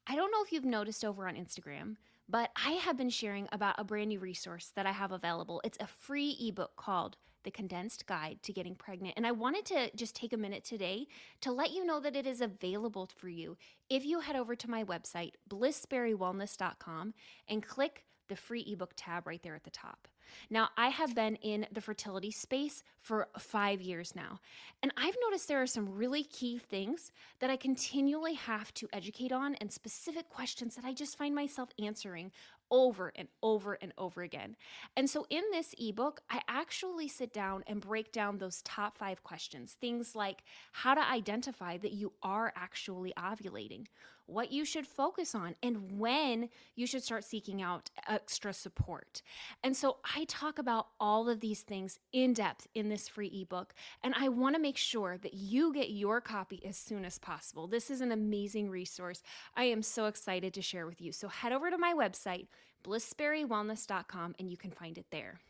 I 0.06 0.16
don't 0.16 0.30
know 0.30 0.42
if 0.44 0.52
you've 0.52 0.64
noticed 0.64 1.04
over 1.04 1.26
on 1.26 1.34
Instagram, 1.34 1.96
but 2.28 2.50
I 2.56 2.72
have 2.72 2.96
been 2.96 3.10
sharing 3.10 3.48
about 3.52 3.76
a 3.78 3.84
brand 3.84 4.08
new 4.08 4.18
resource 4.18 4.72
that 4.76 4.86
I 4.86 4.92
have 4.92 5.12
available. 5.12 5.60
It's 5.64 5.78
a 5.80 5.86
free 5.86 6.36
ebook 6.40 6.76
called 6.76 7.16
The 7.44 7.50
Condensed 7.50 8.06
Guide 8.06 8.38
to 8.42 8.52
Getting 8.52 8.74
Pregnant. 8.74 9.14
And 9.16 9.26
I 9.26 9.32
wanted 9.32 9.64
to 9.66 9.90
just 9.94 10.16
take 10.16 10.32
a 10.32 10.38
minute 10.38 10.64
today 10.64 11.06
to 11.42 11.52
let 11.52 11.70
you 11.70 11.84
know 11.84 12.00
that 12.00 12.16
it 12.16 12.26
is 12.26 12.40
available 12.40 13.08
for 13.16 13.28
you 13.28 13.56
if 13.88 14.04
you 14.04 14.20
head 14.20 14.36
over 14.36 14.56
to 14.56 14.70
my 14.70 14.82
website, 14.84 15.32
blissberrywellness.com, 15.48 17.14
and 17.48 17.62
click 17.62 18.04
the 18.28 18.36
free 18.36 18.64
ebook 18.66 18.92
tab 18.96 19.26
right 19.26 19.42
there 19.42 19.54
at 19.54 19.64
the 19.64 19.70
top. 19.70 20.08
Now, 20.50 20.70
I 20.76 20.88
have 20.88 21.14
been 21.14 21.36
in 21.36 21.66
the 21.70 21.80
fertility 21.80 22.30
space 22.30 22.82
for 23.00 23.28
five 23.38 23.80
years 23.80 24.14
now, 24.16 24.40
and 24.82 24.92
I've 24.96 25.16
noticed 25.22 25.48
there 25.48 25.62
are 25.62 25.66
some 25.66 25.94
really 25.94 26.24
key 26.24 26.58
things 26.58 27.12
that 27.40 27.50
I 27.50 27.56
continually 27.56 28.34
have 28.34 28.72
to 28.74 28.88
educate 28.92 29.32
on 29.32 29.54
and 29.56 29.70
specific 29.70 30.28
questions 30.28 30.76
that 30.76 30.84
I 30.84 30.92
just 30.92 31.18
find 31.18 31.34
myself 31.34 31.68
answering 31.78 32.32
over 32.74 33.12
and 33.14 33.28
over 33.40 33.74
and 33.74 33.92
over 33.96 34.22
again. 34.22 34.56
And 34.96 35.08
so 35.08 35.28
in 35.30 35.44
this 35.52 35.76
ebook, 35.78 36.22
I 36.28 36.40
actually 36.48 37.06
sit 37.06 37.32
down 37.32 37.62
and 37.68 37.80
break 37.80 38.10
down 38.10 38.38
those 38.38 38.62
top 38.62 38.98
five 38.98 39.22
questions. 39.22 39.76
Things 39.80 40.16
like 40.16 40.42
how 40.72 40.94
to 40.94 41.08
identify 41.08 41.76
that 41.78 41.92
you 41.92 42.12
are 42.24 42.52
actually 42.56 43.12
ovulating, 43.16 43.86
what 44.26 44.50
you 44.50 44.64
should 44.64 44.86
focus 44.86 45.34
on, 45.36 45.54
and 45.62 46.00
when 46.00 46.48
you 46.74 46.86
should 46.86 47.04
start 47.04 47.22
seeking 47.22 47.62
out 47.62 47.90
extra 48.08 48.52
support. 48.52 49.22
And 49.62 49.76
so 49.76 49.98
I 50.16 50.24
talk 50.24 50.58
about 50.58 50.88
all 50.98 51.28
of 51.28 51.38
these 51.40 51.60
things 51.60 52.00
in 52.12 52.32
depth 52.32 52.66
in 52.74 52.88
this 52.88 53.06
free 53.06 53.30
ebook, 53.42 53.74
and 54.02 54.14
I 54.18 54.30
want 54.30 54.56
to 54.56 54.62
make 54.62 54.78
sure 54.78 55.16
that 55.18 55.34
you 55.34 55.72
get 55.72 55.90
your 55.90 56.20
copy 56.20 56.60
as 56.66 56.76
soon 56.76 57.04
as 57.04 57.18
possible. 57.18 57.68
This 57.68 57.88
is 57.88 58.00
an 58.00 58.10
amazing 58.10 58.68
resource. 58.68 59.22
I 59.54 59.64
am 59.64 59.82
so 59.82 60.06
excited 60.06 60.54
to 60.54 60.62
share 60.62 60.86
with 60.86 61.00
you. 61.00 61.12
So 61.12 61.28
head 61.28 61.52
over 61.52 61.70
to 61.70 61.78
my 61.78 61.92
website, 61.94 62.48
blissberrywellness.com, 62.84 64.34
and 64.38 64.50
you 64.50 64.56
can 64.56 64.70
find 64.70 64.98
it 64.98 65.06
there. 65.10 65.40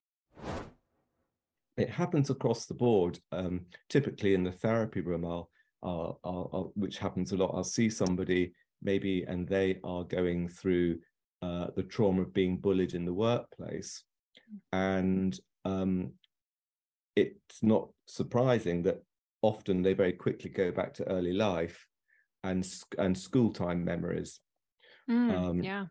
It 1.77 1.91
happens 1.91 2.31
across 2.31 2.67
the 2.67 2.75
board. 2.75 3.19
Um, 3.33 3.67
typically 3.89 4.35
in 4.35 4.45
the 4.45 4.53
therapy 4.53 5.01
room, 5.01 5.25
I'll, 5.25 5.51
I'll, 5.83 6.21
I'll, 6.25 6.73
which 6.77 6.99
happens 6.99 7.33
a 7.33 7.37
lot, 7.37 7.53
I'll 7.55 7.65
see 7.65 7.91
somebody 7.91 8.55
maybe 8.83 9.25
and 9.27 9.49
they 9.49 9.81
are 9.83 10.05
going 10.05 10.49
through 10.49 10.99
uh, 11.43 11.69
the 11.75 11.83
trauma 11.83 12.23
of 12.23 12.33
being 12.33 12.59
bullied 12.59 12.95
in 12.95 13.05
the 13.05 13.13
workplace. 13.13 14.05
And 14.73 15.39
um, 15.65 16.13
it's 17.17 17.63
not 17.63 17.89
surprising 18.07 18.83
that 18.85 19.03
often 19.43 19.83
they 19.83 19.95
very 19.95 20.13
quickly 20.13 20.51
go 20.51 20.71
back 20.71 20.95
to 20.95 21.09
early 21.09 21.33
life 21.33 21.87
and 22.45 22.67
and 22.99 23.17
school 23.17 23.53
time 23.53 23.85
memories. 23.85 24.41
Mm, 25.11 25.37
um, 25.37 25.63
yeah, 25.63 25.87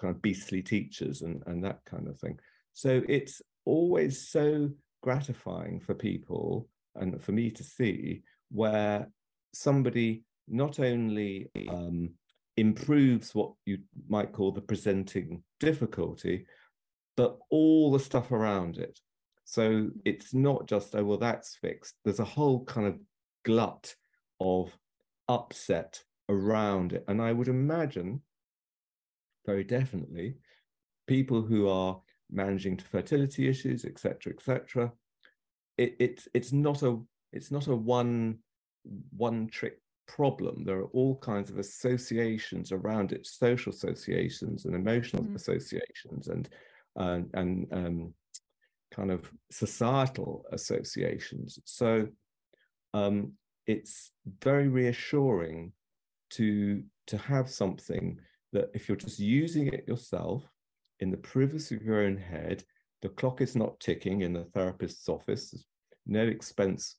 kind 0.00 0.14
of 0.14 0.22
beastly 0.22 0.62
teachers 0.62 1.22
and 1.22 1.42
and 1.46 1.64
that 1.64 1.84
kind 1.84 2.08
of 2.08 2.18
thing. 2.18 2.38
So 2.72 3.02
it's 3.08 3.42
always 3.64 4.28
so 4.28 4.70
gratifying 5.02 5.80
for 5.80 5.94
people 5.94 6.68
and 6.94 7.22
for 7.22 7.32
me 7.32 7.50
to 7.50 7.62
see 7.62 8.22
where 8.50 9.08
somebody 9.52 10.24
not 10.48 10.80
only 10.80 11.50
um, 11.68 12.10
improves 12.56 13.34
what 13.34 13.52
you 13.66 13.78
might 14.08 14.32
call 14.32 14.52
the 14.52 14.60
presenting 14.60 15.42
difficulty, 15.60 16.46
but 17.16 17.38
all 17.50 17.90
the 17.90 17.98
stuff 18.00 18.32
around 18.32 18.78
it. 18.78 18.98
So 19.44 19.90
it's 20.04 20.32
not 20.34 20.68
just, 20.68 20.94
oh, 20.94 21.04
well, 21.04 21.18
that's 21.18 21.56
fixed. 21.56 21.94
There's 22.04 22.20
a 22.20 22.24
whole 22.24 22.64
kind 22.64 22.86
of 22.86 22.98
glut 23.44 23.94
of 24.40 24.72
upset 25.28 26.02
around 26.28 26.92
it. 26.92 27.04
And 27.08 27.20
I 27.20 27.32
would 27.32 27.48
imagine, 27.48 28.22
very 29.50 29.64
definitely, 29.64 30.28
people 31.06 31.42
who 31.42 31.68
are 31.68 32.00
managing 32.30 32.76
to 32.76 32.84
fertility 32.84 33.48
issues, 33.48 33.84
etc., 33.84 34.32
etc., 34.32 34.92
it, 35.76 35.96
it's 35.98 36.28
it's 36.34 36.52
not 36.52 36.82
a 36.82 36.92
it's 37.32 37.50
not 37.50 37.66
a 37.66 37.74
one 37.74 38.38
one 39.16 39.48
trick 39.48 39.76
problem. 40.06 40.64
There 40.64 40.80
are 40.82 40.92
all 40.98 41.16
kinds 41.16 41.50
of 41.50 41.58
associations 41.58 42.72
around 42.72 43.12
it, 43.12 43.26
social 43.26 43.72
associations 43.72 44.64
and 44.66 44.74
emotional 44.74 45.24
mm. 45.24 45.34
associations 45.34 46.28
and 46.28 46.48
and, 46.96 47.30
and 47.34 47.52
um, 47.72 48.14
kind 48.96 49.10
of 49.10 49.30
societal 49.50 50.44
associations. 50.52 51.58
So 51.64 52.08
um, 52.92 53.32
it's 53.66 54.12
very 54.42 54.68
reassuring 54.68 55.72
to 56.36 56.82
to 57.10 57.16
have 57.16 57.48
something 57.62 58.18
that 58.52 58.70
if 58.74 58.88
you're 58.88 58.96
just 58.96 59.18
using 59.18 59.68
it 59.68 59.86
yourself 59.86 60.44
in 61.00 61.10
the 61.10 61.16
privacy 61.16 61.76
of 61.76 61.82
your 61.82 62.02
own 62.02 62.16
head, 62.16 62.64
the 63.02 63.08
clock 63.08 63.40
is 63.40 63.56
not 63.56 63.80
ticking 63.80 64.22
in 64.22 64.32
the 64.32 64.44
therapist's 64.44 65.08
office, 65.08 65.50
there's 65.50 65.64
no 66.06 66.22
expense 66.22 66.96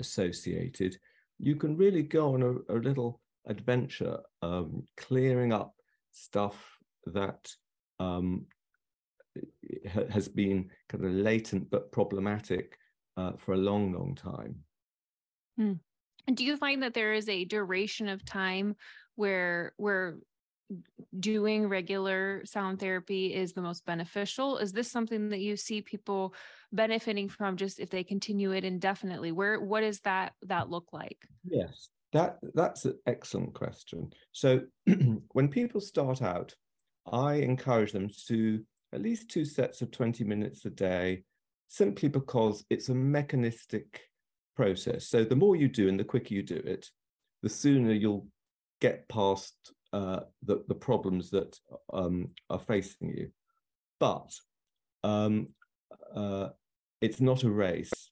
associated 0.00 0.96
you 1.42 1.56
can 1.56 1.76
really 1.76 2.04
go 2.04 2.34
on 2.34 2.42
a, 2.42 2.72
a 2.72 2.78
little 2.78 3.20
adventure, 3.46 4.18
um, 4.42 4.84
clearing 4.96 5.52
up 5.52 5.74
stuff 6.12 6.56
that 7.06 7.50
um, 7.98 8.46
has 10.08 10.28
been 10.28 10.70
kind 10.88 11.04
of 11.04 11.10
latent 11.10 11.68
but 11.68 11.90
problematic 11.90 12.78
uh, 13.16 13.32
for 13.36 13.54
a 13.54 13.58
long, 13.58 13.92
long 13.92 14.14
time. 14.14 14.54
Hmm. 15.56 15.72
And 16.28 16.36
do 16.36 16.44
you 16.44 16.56
find 16.56 16.80
that 16.84 16.94
there 16.94 17.12
is 17.12 17.28
a 17.28 17.44
duration 17.44 18.08
of 18.08 18.24
time 18.24 18.76
where 19.16 19.72
where 19.76 20.18
doing 21.18 21.68
regular 21.68 22.42
sound 22.44 22.80
therapy 22.80 23.34
is 23.34 23.52
the 23.52 23.62
most 23.62 23.84
beneficial? 23.84 24.58
Is 24.58 24.72
this 24.72 24.90
something 24.90 25.28
that 25.30 25.40
you 25.40 25.56
see 25.56 25.82
people 25.82 26.34
benefiting 26.72 27.28
from 27.28 27.56
just 27.56 27.80
if 27.80 27.90
they 27.90 28.04
continue 28.04 28.52
it 28.52 28.64
indefinitely? 28.64 29.32
Where 29.32 29.60
what 29.60 29.80
does 29.80 30.00
that 30.00 30.34
that 30.42 30.70
look 30.70 30.88
like? 30.92 31.18
Yes. 31.44 31.88
That 32.12 32.38
that's 32.54 32.84
an 32.84 32.98
excellent 33.06 33.54
question. 33.54 34.12
So 34.32 34.60
when 35.32 35.48
people 35.48 35.80
start 35.80 36.22
out, 36.22 36.54
I 37.10 37.34
encourage 37.34 37.92
them 37.92 38.08
to 38.28 38.62
at 38.92 39.02
least 39.02 39.30
two 39.30 39.44
sets 39.44 39.80
of 39.82 39.90
20 39.90 40.22
minutes 40.24 40.64
a 40.66 40.70
day, 40.70 41.24
simply 41.68 42.08
because 42.08 42.64
it's 42.68 42.90
a 42.90 42.94
mechanistic 42.94 44.02
process. 44.54 45.08
So 45.08 45.24
the 45.24 45.36
more 45.36 45.56
you 45.56 45.68
do 45.68 45.88
and 45.88 45.98
the 45.98 46.04
quicker 46.04 46.34
you 46.34 46.42
do 46.42 46.56
it, 46.56 46.90
the 47.42 47.48
sooner 47.48 47.92
you'll 47.92 48.26
get 48.80 49.08
past 49.08 49.54
uh, 49.92 50.20
the, 50.42 50.64
the 50.68 50.74
problems 50.74 51.30
that 51.30 51.58
um, 51.92 52.30
are 52.50 52.58
facing 52.58 53.10
you. 53.10 53.30
But 54.00 54.32
um, 55.04 55.48
uh, 56.14 56.48
it's 57.00 57.20
not 57.20 57.44
a 57.44 57.50
race. 57.50 58.10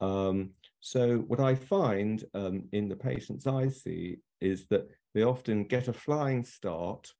Um, 0.00 0.50
so 0.80 1.18
what 1.18 1.40
I 1.40 1.54
find 1.54 2.24
um, 2.34 2.68
in 2.72 2.88
the 2.88 2.96
patients 2.96 3.46
I 3.46 3.68
see 3.68 4.18
is 4.40 4.66
that 4.68 4.88
they 5.14 5.22
often 5.22 5.64
get 5.64 5.88
a 5.88 5.92
flying 5.92 6.44
start, 6.44 7.12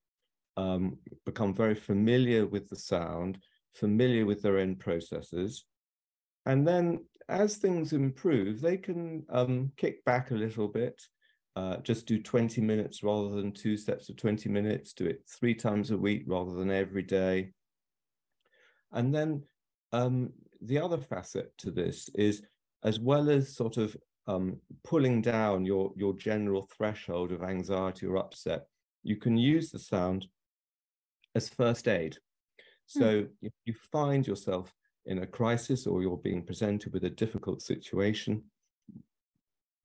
um, 0.56 0.98
become 1.26 1.54
very 1.54 1.74
familiar 1.74 2.46
with 2.46 2.68
the 2.68 2.76
sound, 2.76 3.38
familiar 3.74 4.26
with 4.26 4.42
their 4.42 4.58
own 4.58 4.76
processes, 4.76 5.64
and 6.46 6.66
then 6.66 7.04
as 7.28 7.56
things 7.56 7.92
improve, 7.92 8.60
they 8.60 8.76
can 8.76 9.24
um, 9.28 9.70
kick 9.76 10.04
back 10.04 10.30
a 10.30 10.34
little 10.34 10.68
bit, 10.68 11.00
uh, 11.58 11.76
just 11.78 12.06
do 12.06 12.22
20 12.22 12.60
minutes 12.60 13.02
rather 13.02 13.30
than 13.30 13.50
two 13.50 13.76
sets 13.76 14.08
of 14.08 14.16
20 14.16 14.48
minutes, 14.48 14.92
do 14.92 15.06
it 15.06 15.22
three 15.26 15.54
times 15.56 15.90
a 15.90 15.96
week 15.96 16.22
rather 16.28 16.52
than 16.52 16.70
every 16.70 17.02
day. 17.02 17.50
And 18.92 19.12
then 19.12 19.42
um, 19.90 20.32
the 20.62 20.78
other 20.78 20.98
facet 20.98 21.52
to 21.58 21.72
this 21.72 22.10
is 22.14 22.42
as 22.84 23.00
well 23.00 23.28
as 23.28 23.56
sort 23.56 23.76
of 23.76 23.96
um, 24.28 24.58
pulling 24.84 25.20
down 25.20 25.64
your, 25.64 25.90
your 25.96 26.14
general 26.14 26.68
threshold 26.76 27.32
of 27.32 27.42
anxiety 27.42 28.06
or 28.06 28.18
upset, 28.18 28.66
you 29.02 29.16
can 29.16 29.36
use 29.36 29.72
the 29.72 29.80
sound 29.80 30.28
as 31.34 31.48
first 31.48 31.88
aid. 31.88 32.18
Hmm. 32.94 33.00
So 33.00 33.04
mm. 33.22 33.28
if 33.42 33.52
you 33.64 33.74
find 33.90 34.24
yourself 34.24 34.72
in 35.06 35.18
a 35.24 35.26
crisis 35.26 35.88
or 35.88 36.02
you're 36.02 36.18
being 36.18 36.44
presented 36.44 36.92
with 36.92 37.02
a 37.02 37.10
difficult 37.10 37.62
situation, 37.62 38.44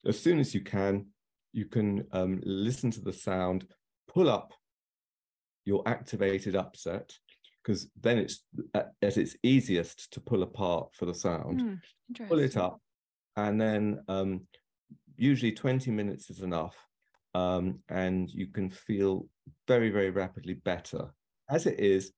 as 0.06 0.20
soon 0.20 0.40
as 0.40 0.54
you 0.54 0.62
can, 0.62 1.08
you 1.54 1.66
can 1.66 2.06
um, 2.12 2.42
listen 2.44 2.92
to 2.92 3.02
the 3.02 3.14
sound, 3.14 3.66
pull 4.08 4.30
up 4.30 4.52
your 5.66 5.88
activated 5.88 6.56
upset, 6.56 7.14
because 7.64 7.88
then 8.02 8.18
it's 8.18 8.44
at, 8.74 8.92
at, 9.02 9.18
its 9.18 9.38
easiest 9.44 10.12
to 10.12 10.20
pull 10.20 10.44
apart 10.44 10.90
for 10.94 11.06
the 11.06 11.14
sound. 11.14 11.62
Mm, 11.62 12.28
pull 12.28 12.40
it 12.40 12.58
up, 12.58 12.82
and 13.38 13.62
then 13.62 14.04
um, 14.10 14.42
usually 15.16 15.52
20 15.52 15.92
minutes 15.92 16.30
is 16.30 16.42
enough, 16.42 16.76
um, 17.36 17.80
and 17.90 18.30
you 18.30 18.48
can 18.48 18.70
feel 18.70 19.28
very, 19.68 19.90
very 19.90 20.10
rapidly 20.10 20.56
better. 20.56 21.14
As 21.50 21.66
it 21.66 21.80
is, 21.80 22.12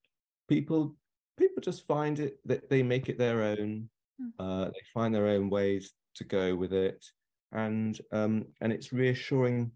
people 0.47 0.95
people 1.37 1.61
just 1.61 1.85
find 1.85 2.19
it 2.19 2.37
that 2.45 2.69
they 2.69 2.81
make 2.81 3.09
it 3.09 3.17
their 3.17 3.43
own. 3.43 3.89
Mm. 4.21 4.31
Uh, 4.39 4.65
they 4.65 4.81
find 4.93 5.13
their 5.13 5.27
own 5.27 5.49
ways 5.49 5.91
to 6.15 6.23
go 6.23 6.55
with 6.55 6.71
it, 6.73 7.05
and 7.51 7.99
um, 8.11 8.45
and 8.61 8.71
it's 8.71 8.93
reassuring 8.93 9.71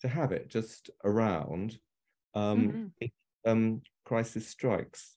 to 0.00 0.08
have 0.08 0.32
it 0.32 0.48
just 0.48 0.90
around 1.04 1.78
um, 2.34 2.68
mm-hmm. 2.68 2.84
if 3.00 3.10
um, 3.46 3.82
crisis 4.04 4.46
strikes. 4.46 5.16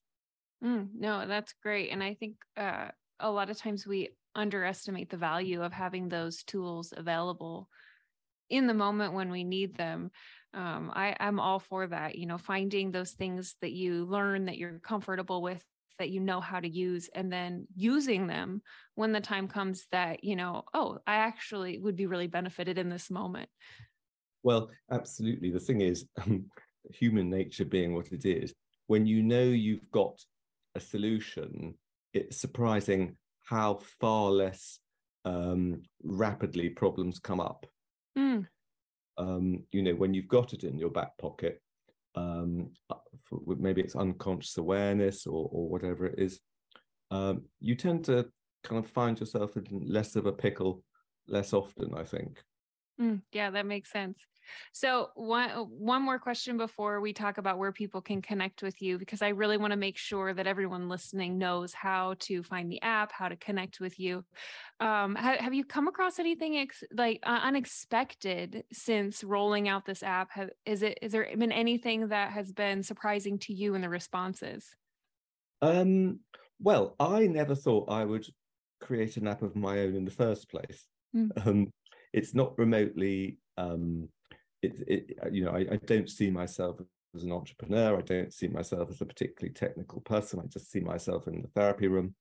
Mm, 0.64 0.90
no, 0.98 1.28
that's 1.28 1.54
great, 1.62 1.92
and 1.92 2.04
I 2.04 2.14
think 2.14 2.36
uh, 2.58 2.90
a 3.20 3.30
lot 3.30 3.50
of 3.50 3.58
times 3.58 3.86
we 3.86 4.10
underestimate 4.36 5.10
the 5.10 5.18
value 5.18 5.62
of 5.64 5.72
having 5.72 6.10
those 6.10 6.44
tools 6.44 6.94
available 6.96 7.70
in 8.50 8.68
the 8.68 8.74
moment 8.74 9.14
when 9.14 9.32
we 9.32 9.44
need 9.44 9.76
them 9.76 10.12
um, 10.54 10.92
I, 10.94 11.16
i'm 11.20 11.40
all 11.40 11.60
for 11.60 11.88
that 11.88 12.16
you 12.16 12.26
know 12.26 12.38
finding 12.38 12.92
those 12.92 13.12
things 13.12 13.56
that 13.62 13.72
you 13.72 14.06
learn 14.06 14.46
that 14.46 14.58
you're 14.58 14.80
comfortable 14.80 15.42
with 15.42 15.64
that 16.00 16.10
you 16.10 16.20
know 16.20 16.42
how 16.42 16.60
to 16.60 16.68
use 16.68 17.10
and 17.14 17.32
then 17.32 17.68
using 17.76 18.28
them 18.28 18.62
when 18.96 19.12
the 19.12 19.22
time 19.22 19.48
comes 19.48 19.86
that 19.92 20.24
you 20.24 20.36
know 20.36 20.64
oh 20.74 20.98
i 21.08 21.16
actually 21.16 21.80
would 21.80 21.96
be 21.96 22.06
really 22.06 22.28
benefited 22.28 22.78
in 22.78 22.90
this 22.90 23.10
moment. 23.10 23.50
Well 24.44 24.70
absolutely. 24.92 25.50
The 25.52 25.60
thing 25.60 25.82
is 25.82 26.06
um, 26.24 26.46
human 26.92 27.30
nature 27.30 27.66
being 27.66 27.94
what 27.96 28.12
it 28.12 28.26
is 28.26 28.54
when 28.88 29.06
you 29.06 29.24
know 29.24 29.44
you've 29.44 29.90
got 29.92 30.22
a 30.76 30.80
solution 30.80 31.74
it's 32.14 32.38
surprising 32.38 33.18
how 33.44 33.80
far 34.00 34.32
less 34.32 34.80
um, 35.26 35.82
rapidly 36.04 36.70
problems 36.70 37.20
come 37.20 37.40
up. 37.40 37.66
Mm. 38.18 38.48
Um, 39.18 39.64
you 39.72 39.82
know, 39.82 39.96
when 39.96 40.14
you've 40.14 40.28
got 40.28 40.54
it 40.54 40.64
in 40.64 40.78
your 40.78 40.90
back 40.90 41.18
pocket, 41.18 41.62
um, 42.16 42.72
maybe 43.58 43.82
it's 43.82 43.96
unconscious 43.96 44.58
awareness 44.58 45.26
or, 45.28 45.50
or 45.52 45.70
whatever 45.70 46.06
it 46.06 46.20
is, 46.20 46.40
um, 47.12 47.44
you 47.60 47.76
tend 47.76 48.06
to 48.06 48.28
kind 48.64 48.84
of 48.84 48.90
find 48.90 49.20
yourself 49.20 49.58
in 49.58 49.66
less 49.72 50.16
of 50.16 50.26
a 50.26 50.32
pickle 50.32 50.84
less 51.28 51.54
often, 51.54 51.94
I 51.96 52.04
think. 52.04 52.44
Mm, 53.00 53.22
yeah, 53.32 53.50
that 53.50 53.66
makes 53.66 53.92
sense. 53.92 54.18
So 54.74 55.10
one 55.16 55.50
uh, 55.50 55.64
one 55.64 56.02
more 56.02 56.20
question 56.20 56.58
before 56.58 57.02
we 57.02 57.14
talk 57.14 57.38
about 57.38 57.58
where 57.58 57.72
people 57.72 58.02
can 58.02 58.22
connect 58.22 58.62
with 58.62 58.82
you 58.82 58.98
because 58.98 59.22
I 59.22 59.30
really 59.30 59.58
want 59.58 59.72
to 59.72 59.78
make 59.78 59.98
sure 59.98 60.34
that 60.34 60.48
everyone 60.48 60.88
listening 60.88 61.38
knows 61.38 61.74
how 61.74 62.16
to 62.20 62.44
find 62.44 62.72
the 62.72 62.82
app, 62.82 63.12
how 63.12 63.28
to 63.28 63.36
connect 63.36 63.80
with 63.80 64.00
you. 64.00 64.24
Um, 64.80 65.16
have, 65.16 65.40
have 65.40 65.54
you 65.54 65.66
come 65.66 65.88
across 65.88 66.20
anything 66.20 66.58
ex- 66.58 66.84
like 66.94 67.20
uh, 67.24 67.40
unexpected 67.44 68.64
since 68.72 69.24
rolling 69.24 69.68
out 69.68 69.86
this 69.86 70.04
app? 70.04 70.32
Have, 70.32 70.52
is 70.66 70.84
it 70.84 71.00
is 71.02 71.12
there 71.12 71.28
been 71.38 71.52
anything 71.52 72.10
that 72.10 72.32
has 72.32 72.52
been 72.52 72.84
surprising 72.84 73.40
to 73.40 73.54
you 73.54 73.76
in 73.76 73.82
the 73.82 73.90
responses? 73.90 74.76
Um, 75.62 76.20
well, 76.62 76.96
I 77.00 77.28
never 77.28 77.56
thought 77.56 77.90
I 77.90 78.06
would 78.06 78.28
create 78.80 79.18
an 79.18 79.28
app 79.28 79.42
of 79.42 79.56
my 79.56 79.80
own 79.80 79.96
in 79.96 80.06
the 80.06 80.12
first 80.12 80.50
place. 80.50 80.86
Mm. 81.16 81.48
Um, 81.48 81.72
it's 82.16 82.34
not 82.34 82.58
remotely 82.58 83.38
um, 83.58 84.10
it, 84.62 84.84
it 84.88 85.20
uh, 85.24 85.30
you 85.30 85.46
know, 85.46 85.52
I, 85.52 85.66
I 85.72 85.80
don't 85.86 86.10
see 86.10 86.30
myself 86.30 86.78
as 87.16 87.24
an 87.24 87.32
entrepreneur. 87.32 87.98
I 87.98 88.02
don't 88.02 88.34
see 88.34 88.48
myself 88.48 88.90
as 88.90 89.02
a 89.02 89.06
particularly 89.06 89.54
technical 89.54 90.02
person. 90.02 90.40
I 90.40 90.48
just 90.48 90.72
see 90.72 90.80
myself 90.80 91.28
in 91.28 91.42
the 91.42 91.48
therapy 91.50 91.88
room. 91.88 92.16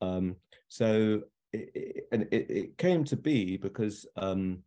Um, 0.00 0.36
so, 0.68 1.22
it, 1.52 2.06
and 2.12 2.22
it, 2.30 2.50
it, 2.50 2.78
came 2.78 3.04
to 3.04 3.16
be 3.16 3.56
because 3.56 4.06
um, 4.16 4.58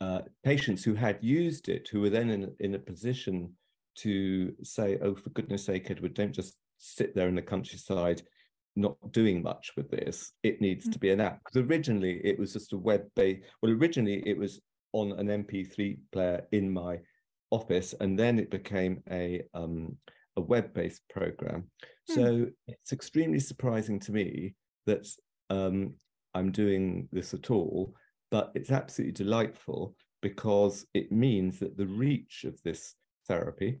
uh, 0.00 0.22
patients 0.44 0.82
who 0.84 0.94
had 0.94 1.18
used 1.22 1.68
it, 1.68 1.88
who 1.90 2.00
were 2.00 2.10
then 2.10 2.30
in, 2.30 2.52
in 2.60 2.74
a 2.74 2.78
position 2.78 3.52
to 3.98 4.54
say, 4.62 4.98
"Oh, 5.00 5.14
for 5.14 5.30
goodness 5.30 5.64
sake, 5.64 5.90
Edward, 5.90 6.14
don't 6.14 6.34
just 6.34 6.56
sit 6.78 7.14
there 7.14 7.28
in 7.28 7.36
the 7.36 7.42
countryside." 7.42 8.22
Not 8.76 8.96
doing 9.10 9.42
much 9.42 9.72
with 9.76 9.90
this 9.90 10.32
it 10.42 10.60
needs 10.60 10.84
mm-hmm. 10.84 10.92
to 10.92 10.98
be 10.98 11.10
an 11.10 11.20
app 11.20 11.40
because 11.44 11.66
originally 11.66 12.20
it 12.24 12.38
was 12.38 12.52
just 12.52 12.72
a 12.72 12.76
web 12.76 13.02
based 13.16 13.42
well 13.62 13.72
originally 13.72 14.22
it 14.26 14.38
was 14.38 14.60
on 14.92 15.12
an 15.12 15.26
MP3 15.44 15.98
player 16.10 16.46
in 16.52 16.72
my 16.72 16.98
office, 17.50 17.94
and 18.00 18.18
then 18.18 18.38
it 18.38 18.50
became 18.50 19.02
a 19.10 19.42
um, 19.54 19.96
a 20.36 20.40
web-based 20.40 21.02
program. 21.08 21.64
Hmm. 22.08 22.14
So 22.14 22.46
it's 22.66 22.92
extremely 22.92 23.40
surprising 23.40 24.00
to 24.00 24.12
me 24.12 24.54
that 24.86 25.06
um, 25.50 25.94
I'm 26.34 26.52
doing 26.52 27.08
this 27.12 27.34
at 27.34 27.50
all, 27.50 27.94
but 28.30 28.52
it's 28.54 28.70
absolutely 28.70 29.12
delightful 29.12 29.94
because 30.22 30.86
it 30.94 31.12
means 31.12 31.58
that 31.60 31.76
the 31.76 31.86
reach 31.86 32.44
of 32.44 32.60
this 32.62 32.94
therapy 33.28 33.80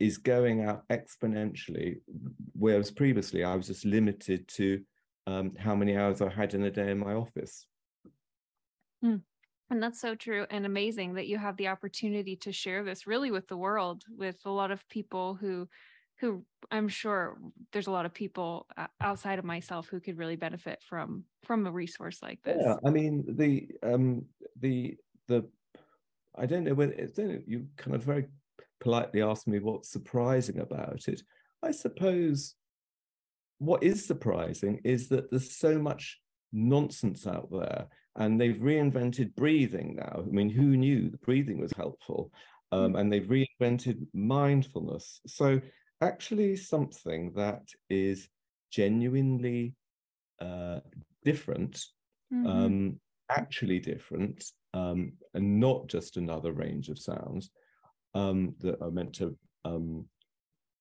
is 0.00 0.18
going 0.18 0.64
out 0.64 0.88
exponentially, 0.88 2.00
whereas 2.52 2.90
previously 2.90 3.44
I 3.44 3.54
was 3.54 3.66
just 3.66 3.84
limited 3.84 4.48
to 4.48 4.82
um, 5.26 5.54
how 5.56 5.76
many 5.76 5.96
hours 5.96 6.22
I 6.22 6.30
had 6.30 6.54
in 6.54 6.64
a 6.64 6.70
day 6.70 6.90
in 6.90 6.98
my 6.98 7.12
office. 7.12 7.66
Hmm. 9.02 9.16
And 9.70 9.80
that's 9.80 10.00
so 10.00 10.16
true 10.16 10.46
and 10.50 10.66
amazing 10.66 11.14
that 11.14 11.28
you 11.28 11.38
have 11.38 11.56
the 11.56 11.68
opportunity 11.68 12.34
to 12.36 12.50
share 12.50 12.82
this 12.82 13.06
really 13.06 13.30
with 13.30 13.46
the 13.46 13.56
world, 13.56 14.02
with 14.16 14.38
a 14.44 14.50
lot 14.50 14.72
of 14.72 14.88
people 14.88 15.34
who 15.34 15.68
who 16.18 16.44
I'm 16.70 16.88
sure 16.88 17.38
there's 17.72 17.86
a 17.86 17.90
lot 17.90 18.04
of 18.04 18.12
people 18.12 18.66
outside 19.00 19.38
of 19.38 19.44
myself 19.44 19.88
who 19.88 20.00
could 20.00 20.18
really 20.18 20.36
benefit 20.36 20.82
from 20.86 21.24
from 21.44 21.66
a 21.66 21.70
resource 21.70 22.20
like 22.20 22.42
this. 22.42 22.58
Yeah, 22.60 22.76
I 22.84 22.90
mean 22.90 23.24
the 23.36 23.68
um 23.82 24.26
the 24.58 24.96
the 25.28 25.48
I 26.36 26.46
don't 26.46 26.64
know 26.64 26.74
whether 26.74 26.92
it's, 26.92 27.18
you 27.18 27.68
kind 27.76 27.94
of 27.94 28.02
very 28.02 28.26
politely 28.80 29.22
asked 29.22 29.46
me 29.46 29.58
what's 29.58 29.90
surprising 29.90 30.58
about 30.58 31.06
it. 31.06 31.22
I 31.62 31.70
suppose 31.70 32.54
what 33.58 33.82
is 33.82 34.04
surprising 34.04 34.80
is 34.84 35.08
that 35.08 35.30
there's 35.30 35.54
so 35.56 35.78
much 35.78 36.18
nonsense 36.52 37.26
out 37.26 37.48
there 37.52 37.86
and 38.16 38.40
they've 38.40 38.56
reinvented 38.56 39.34
breathing 39.36 39.96
now. 39.96 40.24
I 40.26 40.30
mean, 40.30 40.48
who 40.48 40.76
knew 40.76 41.10
breathing 41.22 41.60
was 41.60 41.72
helpful? 41.76 42.32
Um, 42.72 42.94
mm. 42.94 43.00
and 43.00 43.12
they've 43.12 43.46
reinvented 43.60 44.06
mindfulness. 44.12 45.20
So, 45.26 45.60
actually, 46.00 46.56
something 46.56 47.32
that 47.34 47.62
is 47.88 48.28
genuinely 48.70 49.74
uh, 50.40 50.80
different, 51.24 51.84
mm-hmm. 52.32 52.46
um, 52.46 53.00
actually 53.28 53.80
different, 53.80 54.44
um, 54.72 55.12
and 55.34 55.60
not 55.60 55.88
just 55.88 56.16
another 56.16 56.52
range 56.52 56.88
of 56.88 56.98
sounds 56.98 57.50
um, 58.14 58.54
that 58.60 58.80
are 58.80 58.90
meant 58.90 59.14
to 59.14 59.36
um, 59.64 60.06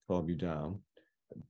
calm 0.08 0.30
you 0.30 0.36
down. 0.36 0.80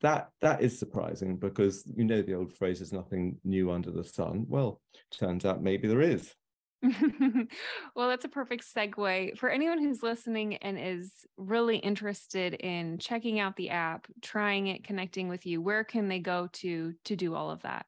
That 0.02 0.30
that 0.42 0.62
is 0.62 0.78
surprising 0.78 1.38
because 1.38 1.86
you 1.96 2.04
know 2.04 2.22
the 2.22 2.34
old 2.34 2.54
phrase 2.54 2.82
is 2.82 2.92
nothing 2.92 3.38
new 3.46 3.72
under 3.72 3.92
the 3.92 4.04
sun. 4.04 4.46
Well 4.48 4.82
turns 5.12 5.46
out 5.46 5.64
maybe 5.64 5.88
there 5.88 6.02
is. 6.02 6.34
Well 7.96 8.10
that's 8.10 8.26
a 8.26 8.30
perfect 8.30 8.66
segue. 8.76 9.38
For 9.38 9.50
anyone 9.50 9.80
who's 9.80 10.04
listening 10.04 10.58
and 10.58 10.78
is 10.78 11.12
really 11.38 11.78
interested 11.78 12.54
in 12.54 12.98
checking 12.98 13.40
out 13.40 13.56
the 13.56 13.70
app 13.70 14.08
trying 14.22 14.68
it 14.68 14.84
connecting 14.84 15.28
with 15.30 15.46
you 15.46 15.62
where 15.62 15.84
can 15.84 16.08
they 16.08 16.20
go 16.20 16.50
to 16.54 16.94
to 17.06 17.16
do 17.16 17.34
all 17.34 17.50
of 17.50 17.62
that? 17.62 17.86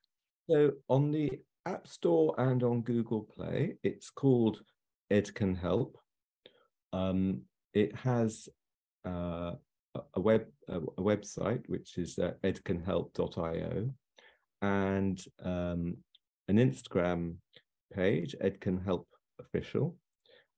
So 0.50 0.72
on 0.88 1.12
the 1.12 1.32
app 1.66 1.88
store 1.88 2.34
and 2.38 2.64
on 2.64 2.82
google 2.82 3.22
play 3.22 3.76
it's 3.84 4.10
called 4.10 4.62
ed 5.12 5.34
can 5.36 5.56
help. 5.56 5.98
Um, 6.94 7.42
it 7.74 7.96
has 7.96 8.50
uh, 9.06 9.54
a 10.14 10.20
web 10.20 10.46
a, 10.68 10.80
website 11.02 11.64
which 11.68 11.98
is 11.98 12.18
uh, 12.20 12.32
edcanhelp.io 12.44 13.90
and 14.62 15.24
um, 15.44 15.98
an 16.48 16.58
Instagram 16.58 17.36
page, 17.94 18.36
edcanhelp 18.44 19.06
official. 19.40 19.98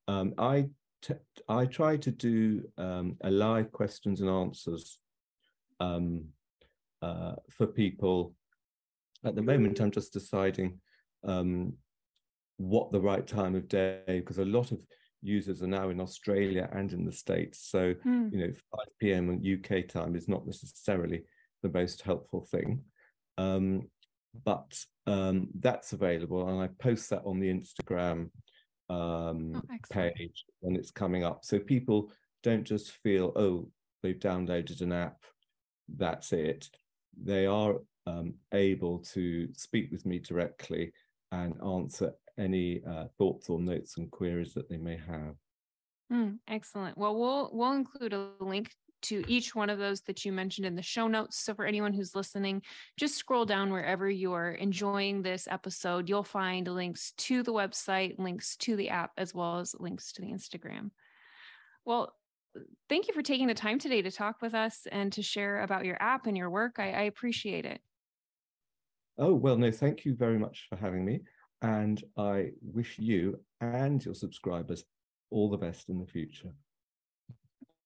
Um, 0.07 0.33
I 0.37 0.67
t- 1.01 1.13
I 1.47 1.65
try 1.65 1.97
to 1.97 2.11
do 2.11 2.63
um, 2.77 3.17
a 3.21 3.31
live 3.31 3.71
questions 3.71 4.21
and 4.21 4.29
answers 4.29 4.99
um, 5.79 6.25
uh, 7.01 7.35
for 7.49 7.67
people. 7.67 8.35
At 9.25 9.35
the 9.35 9.41
moment, 9.41 9.79
I'm 9.79 9.91
just 9.91 10.11
deciding 10.11 10.79
um, 11.23 11.73
what 12.57 12.91
the 12.91 13.01
right 13.01 13.25
time 13.25 13.55
of 13.55 13.67
day 13.67 14.01
because 14.07 14.37
a 14.37 14.45
lot 14.45 14.71
of 14.71 14.85
users 15.23 15.63
are 15.63 15.67
now 15.67 15.89
in 15.89 15.99
Australia 15.99 16.69
and 16.73 16.91
in 16.91 17.05
the 17.05 17.11
States. 17.11 17.67
So, 17.69 17.93
mm. 18.05 18.31
you 18.31 18.39
know, 18.39 18.53
5 18.75 18.85
p.m. 18.99 19.41
UK 19.41 19.87
time 19.87 20.15
is 20.15 20.27
not 20.27 20.45
necessarily 20.45 21.23
the 21.61 21.69
most 21.69 22.01
helpful 22.01 22.47
thing. 22.51 22.83
Um, 23.37 23.89
but 24.45 24.73
um, 25.07 25.47
that's 25.59 25.93
available, 25.93 26.47
and 26.47 26.61
I 26.61 26.69
post 26.79 27.09
that 27.11 27.21
on 27.25 27.39
the 27.39 27.53
Instagram 27.53 28.29
um, 28.89 29.53
oh, 29.55 29.77
page 29.91 30.45
when 30.59 30.75
it's 30.75 30.91
coming 30.91 31.23
up. 31.23 31.45
So 31.45 31.59
people 31.59 32.11
don't 32.41 32.63
just 32.63 32.91
feel, 33.03 33.31
oh, 33.35 33.69
they've 34.01 34.19
downloaded 34.19 34.81
an 34.81 34.91
app, 34.91 35.17
that's 35.97 36.33
it. 36.33 36.69
They 37.21 37.45
are 37.45 37.75
um, 38.07 38.35
able 38.53 38.99
to 39.13 39.47
speak 39.53 39.91
with 39.91 40.05
me 40.05 40.19
directly 40.19 40.91
and 41.31 41.55
answer 41.63 42.13
any 42.37 42.81
uh, 42.87 43.05
thoughts 43.17 43.49
or 43.49 43.59
notes 43.59 43.97
and 43.97 44.09
queries 44.11 44.53
that 44.53 44.69
they 44.69 44.77
may 44.77 44.97
have. 44.97 45.35
Mm, 46.11 46.39
excellent. 46.47 46.97
Well, 46.97 47.15
we'll 47.15 47.49
we'll 47.53 47.73
include 47.73 48.13
a 48.13 48.29
link 48.39 48.71
to 49.03 49.23
each 49.27 49.53
one 49.53 49.69
of 49.69 49.79
those 49.79 50.01
that 50.01 50.23
you 50.23 50.31
mentioned 50.31 50.65
in 50.65 50.75
the 50.75 50.81
show 50.81 51.07
notes. 51.07 51.37
So 51.37 51.53
for 51.53 51.65
anyone 51.65 51.93
who's 51.93 52.15
listening, 52.15 52.61
just 52.97 53.15
scroll 53.15 53.45
down 53.45 53.71
wherever 53.71 54.09
you're 54.09 54.51
enjoying 54.51 55.21
this 55.21 55.47
episode. 55.49 56.07
You'll 56.07 56.23
find 56.23 56.67
links 56.67 57.11
to 57.17 57.43
the 57.43 57.53
website, 57.53 58.17
links 58.17 58.55
to 58.57 58.75
the 58.75 58.89
app, 58.89 59.11
as 59.17 59.33
well 59.33 59.59
as 59.59 59.75
links 59.77 60.13
to 60.13 60.21
the 60.21 60.31
Instagram. 60.31 60.91
Well, 61.85 62.13
thank 62.87 63.07
you 63.07 63.13
for 63.13 63.21
taking 63.21 63.47
the 63.47 63.53
time 63.53 63.77
today 63.77 64.01
to 64.01 64.11
talk 64.11 64.41
with 64.41 64.53
us 64.53 64.87
and 64.89 65.11
to 65.13 65.21
share 65.21 65.61
about 65.61 65.85
your 65.85 66.01
app 66.01 66.27
and 66.27 66.37
your 66.37 66.49
work. 66.49 66.75
I, 66.79 66.91
I 66.91 67.01
appreciate 67.03 67.65
it. 67.65 67.81
Oh, 69.17 69.33
well, 69.33 69.57
no, 69.57 69.69
thank 69.69 70.05
you 70.05 70.15
very 70.15 70.39
much 70.39 70.67
for 70.69 70.75
having 70.75 71.03
me. 71.05 71.21
And 71.63 72.03
I 72.17 72.51
wish 72.61 72.99
you 72.99 73.39
and 73.61 74.03
your 74.03 74.13
subscribers 74.13 74.83
all 75.31 75.49
the 75.49 75.57
best 75.57 75.89
in 75.89 75.99
the 75.99 76.05
future. 76.05 76.53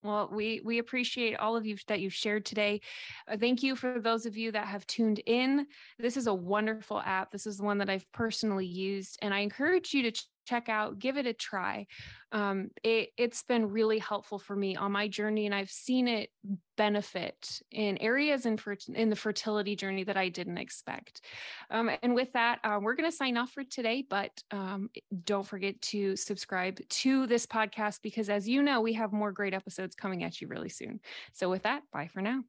Well, 0.03 0.29
we 0.31 0.61
we 0.63 0.79
appreciate 0.79 1.35
all 1.37 1.55
of 1.55 1.65
you 1.65 1.75
that 1.87 1.99
you've 1.99 2.13
shared 2.13 2.45
today. 2.45 2.81
Uh, 3.27 3.37
thank 3.37 3.61
you 3.61 3.75
for 3.75 3.99
those 3.99 4.25
of 4.25 4.37
you 4.37 4.51
that 4.51 4.67
have 4.67 4.85
tuned 4.87 5.21
in. 5.25 5.67
This 5.99 6.17
is 6.17 6.27
a 6.27 6.33
wonderful 6.33 7.01
app. 7.01 7.31
This 7.31 7.45
is 7.45 7.57
the 7.57 7.63
one 7.63 7.77
that 7.79 7.89
I've 7.89 8.09
personally 8.11 8.65
used, 8.65 9.17
and 9.21 9.33
I 9.33 9.39
encourage 9.39 9.93
you 9.93 10.03
to 10.03 10.23
check 10.47 10.69
out, 10.69 10.99
give 10.99 11.17
it 11.17 11.27
a 11.27 11.33
try. 11.33 11.85
Um, 12.31 12.71
it, 12.83 13.09
it's 13.17 13.43
been 13.43 13.69
really 13.69 13.99
helpful 13.99 14.39
for 14.39 14.55
me 14.55 14.75
on 14.75 14.91
my 14.91 15.07
journey, 15.07 15.45
and 15.45 15.55
I've 15.55 15.69
seen 15.69 16.07
it 16.07 16.29
benefit 16.75 17.61
in 17.71 17.97
areas 17.97 18.45
in, 18.45 18.57
fer- 18.57 18.77
in 18.93 19.09
the 19.09 19.15
fertility 19.15 19.75
journey 19.75 20.03
that 20.03 20.17
I 20.17 20.29
didn't 20.29 20.57
expect. 20.57 21.21
Um, 21.69 21.89
and 22.01 22.15
with 22.15 22.31
that, 22.33 22.59
uh, 22.63 22.79
we're 22.81 22.95
going 22.95 23.09
to 23.09 23.15
sign 23.15 23.37
off 23.37 23.51
for 23.51 23.63
today, 23.63 24.05
but 24.09 24.31
um, 24.51 24.89
don't 25.23 25.45
forget 25.45 25.81
to 25.83 26.15
subscribe 26.15 26.79
to 26.89 27.27
this 27.27 27.45
podcast 27.45 27.99
because, 28.01 28.29
as 28.29 28.47
you 28.47 28.61
know, 28.63 28.81
we 28.81 28.93
have 28.93 29.13
more 29.13 29.31
great 29.31 29.53
episodes 29.53 29.95
coming 29.95 30.23
at 30.23 30.41
you 30.41 30.47
really 30.47 30.69
soon. 30.69 30.99
So, 31.33 31.49
with 31.49 31.63
that, 31.63 31.83
bye 31.91 32.07
for 32.07 32.21
now. 32.21 32.43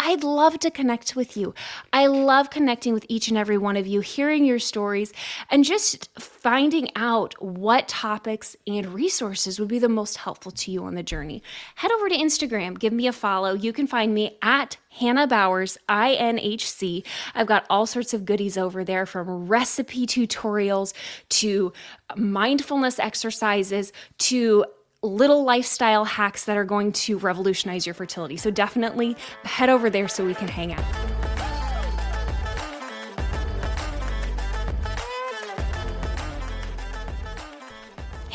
I'd 0.00 0.22
love 0.22 0.58
to 0.60 0.70
connect 0.70 1.16
with 1.16 1.36
you. 1.36 1.54
I 1.92 2.06
love 2.06 2.50
connecting 2.50 2.92
with 2.94 3.06
each 3.08 3.28
and 3.28 3.38
every 3.38 3.58
one 3.58 3.76
of 3.76 3.86
you, 3.86 4.00
hearing 4.00 4.44
your 4.44 4.58
stories, 4.58 5.12
and 5.50 5.64
just 5.64 6.08
finding 6.18 6.88
out 6.96 7.34
what 7.42 7.88
topics 7.88 8.56
and 8.66 8.86
resources 8.94 9.58
would 9.58 9.68
be 9.68 9.78
the 9.78 9.88
most 9.88 10.16
helpful 10.16 10.52
to 10.52 10.70
you 10.70 10.84
on 10.84 10.94
the 10.94 11.02
journey. 11.02 11.42
Head 11.76 11.90
over 11.92 12.08
to 12.08 12.16
Instagram, 12.16 12.78
give 12.78 12.92
me 12.92 13.06
a 13.06 13.12
follow. 13.12 13.54
You 13.54 13.72
can 13.72 13.86
find 13.86 14.14
me 14.14 14.38
at 14.42 14.76
Hannah 14.90 15.26
Bowers, 15.26 15.76
INHC. 15.88 17.04
I've 17.34 17.46
got 17.46 17.66
all 17.68 17.86
sorts 17.86 18.14
of 18.14 18.24
goodies 18.24 18.56
over 18.56 18.82
there 18.82 19.04
from 19.04 19.46
recipe 19.46 20.06
tutorials 20.06 20.94
to 21.30 21.72
mindfulness 22.16 22.98
exercises 22.98 23.92
to 24.18 24.64
little 25.02 25.44
lifestyle 25.44 26.04
hacks 26.04 26.44
that 26.44 26.56
are 26.56 26.64
going 26.64 26.92
to 26.92 27.18
revolutionize 27.18 27.86
your 27.86 27.94
fertility. 27.94 28.36
So 28.36 28.50
definitely 28.50 29.16
head 29.44 29.68
over 29.68 29.90
there 29.90 30.08
so 30.08 30.24
we 30.24 30.34
can 30.34 30.48
hang 30.48 30.72
out. 30.72 30.84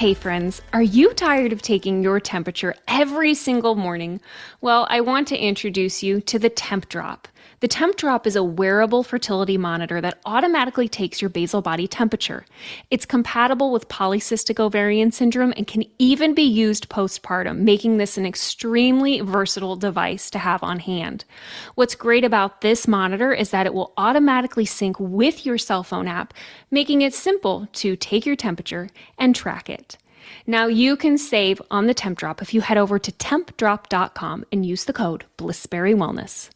Hey 0.01 0.15
friends, 0.15 0.63
are 0.73 0.81
you 0.81 1.13
tired 1.13 1.53
of 1.53 1.61
taking 1.61 2.01
your 2.01 2.19
temperature 2.19 2.73
every 2.87 3.35
single 3.35 3.75
morning? 3.75 4.19
Well, 4.59 4.87
I 4.89 5.01
want 5.01 5.27
to 5.27 5.37
introduce 5.37 6.01
you 6.01 6.21
to 6.21 6.39
the 6.39 6.49
Temp 6.49 6.89
Drop. 6.89 7.27
The 7.61 7.67
Temp 7.67 7.95
Drop 7.95 8.25
is 8.25 8.35
a 8.35 8.43
wearable 8.43 9.03
fertility 9.03 9.55
monitor 9.55 10.01
that 10.01 10.17
automatically 10.25 10.89
takes 10.89 11.21
your 11.21 11.29
basal 11.29 11.61
body 11.61 11.87
temperature. 11.87 12.43
It's 12.89 13.05
compatible 13.05 13.71
with 13.71 13.87
polycystic 13.87 14.59
ovarian 14.59 15.11
syndrome 15.11 15.53
and 15.55 15.67
can 15.67 15.83
even 15.99 16.33
be 16.33 16.41
used 16.41 16.89
postpartum, 16.89 17.59
making 17.59 17.97
this 17.97 18.17
an 18.17 18.25
extremely 18.25 19.19
versatile 19.19 19.75
device 19.75 20.31
to 20.31 20.39
have 20.39 20.63
on 20.63 20.79
hand. 20.79 21.23
What's 21.75 21.93
great 21.93 22.23
about 22.23 22.61
this 22.61 22.87
monitor 22.87 23.31
is 23.31 23.51
that 23.51 23.67
it 23.67 23.75
will 23.75 23.93
automatically 23.95 24.65
sync 24.65 24.99
with 24.99 25.45
your 25.45 25.59
cell 25.59 25.83
phone 25.83 26.07
app, 26.07 26.33
making 26.71 27.03
it 27.03 27.13
simple 27.13 27.67
to 27.73 27.95
take 27.95 28.25
your 28.25 28.35
temperature 28.35 28.89
and 29.19 29.35
track 29.35 29.69
it. 29.69 29.99
Now 30.47 30.65
you 30.65 30.97
can 30.97 31.15
save 31.15 31.61
on 31.69 31.85
the 31.85 31.93
Temp 31.93 32.17
Drop 32.17 32.41
if 32.41 32.55
you 32.55 32.61
head 32.61 32.79
over 32.79 32.97
to 32.97 33.11
tempdrop.com 33.11 34.45
and 34.51 34.65
use 34.65 34.85
the 34.85 34.93
code 34.93 35.25
BlissBerry 35.37 35.93
Wellness. 35.93 36.49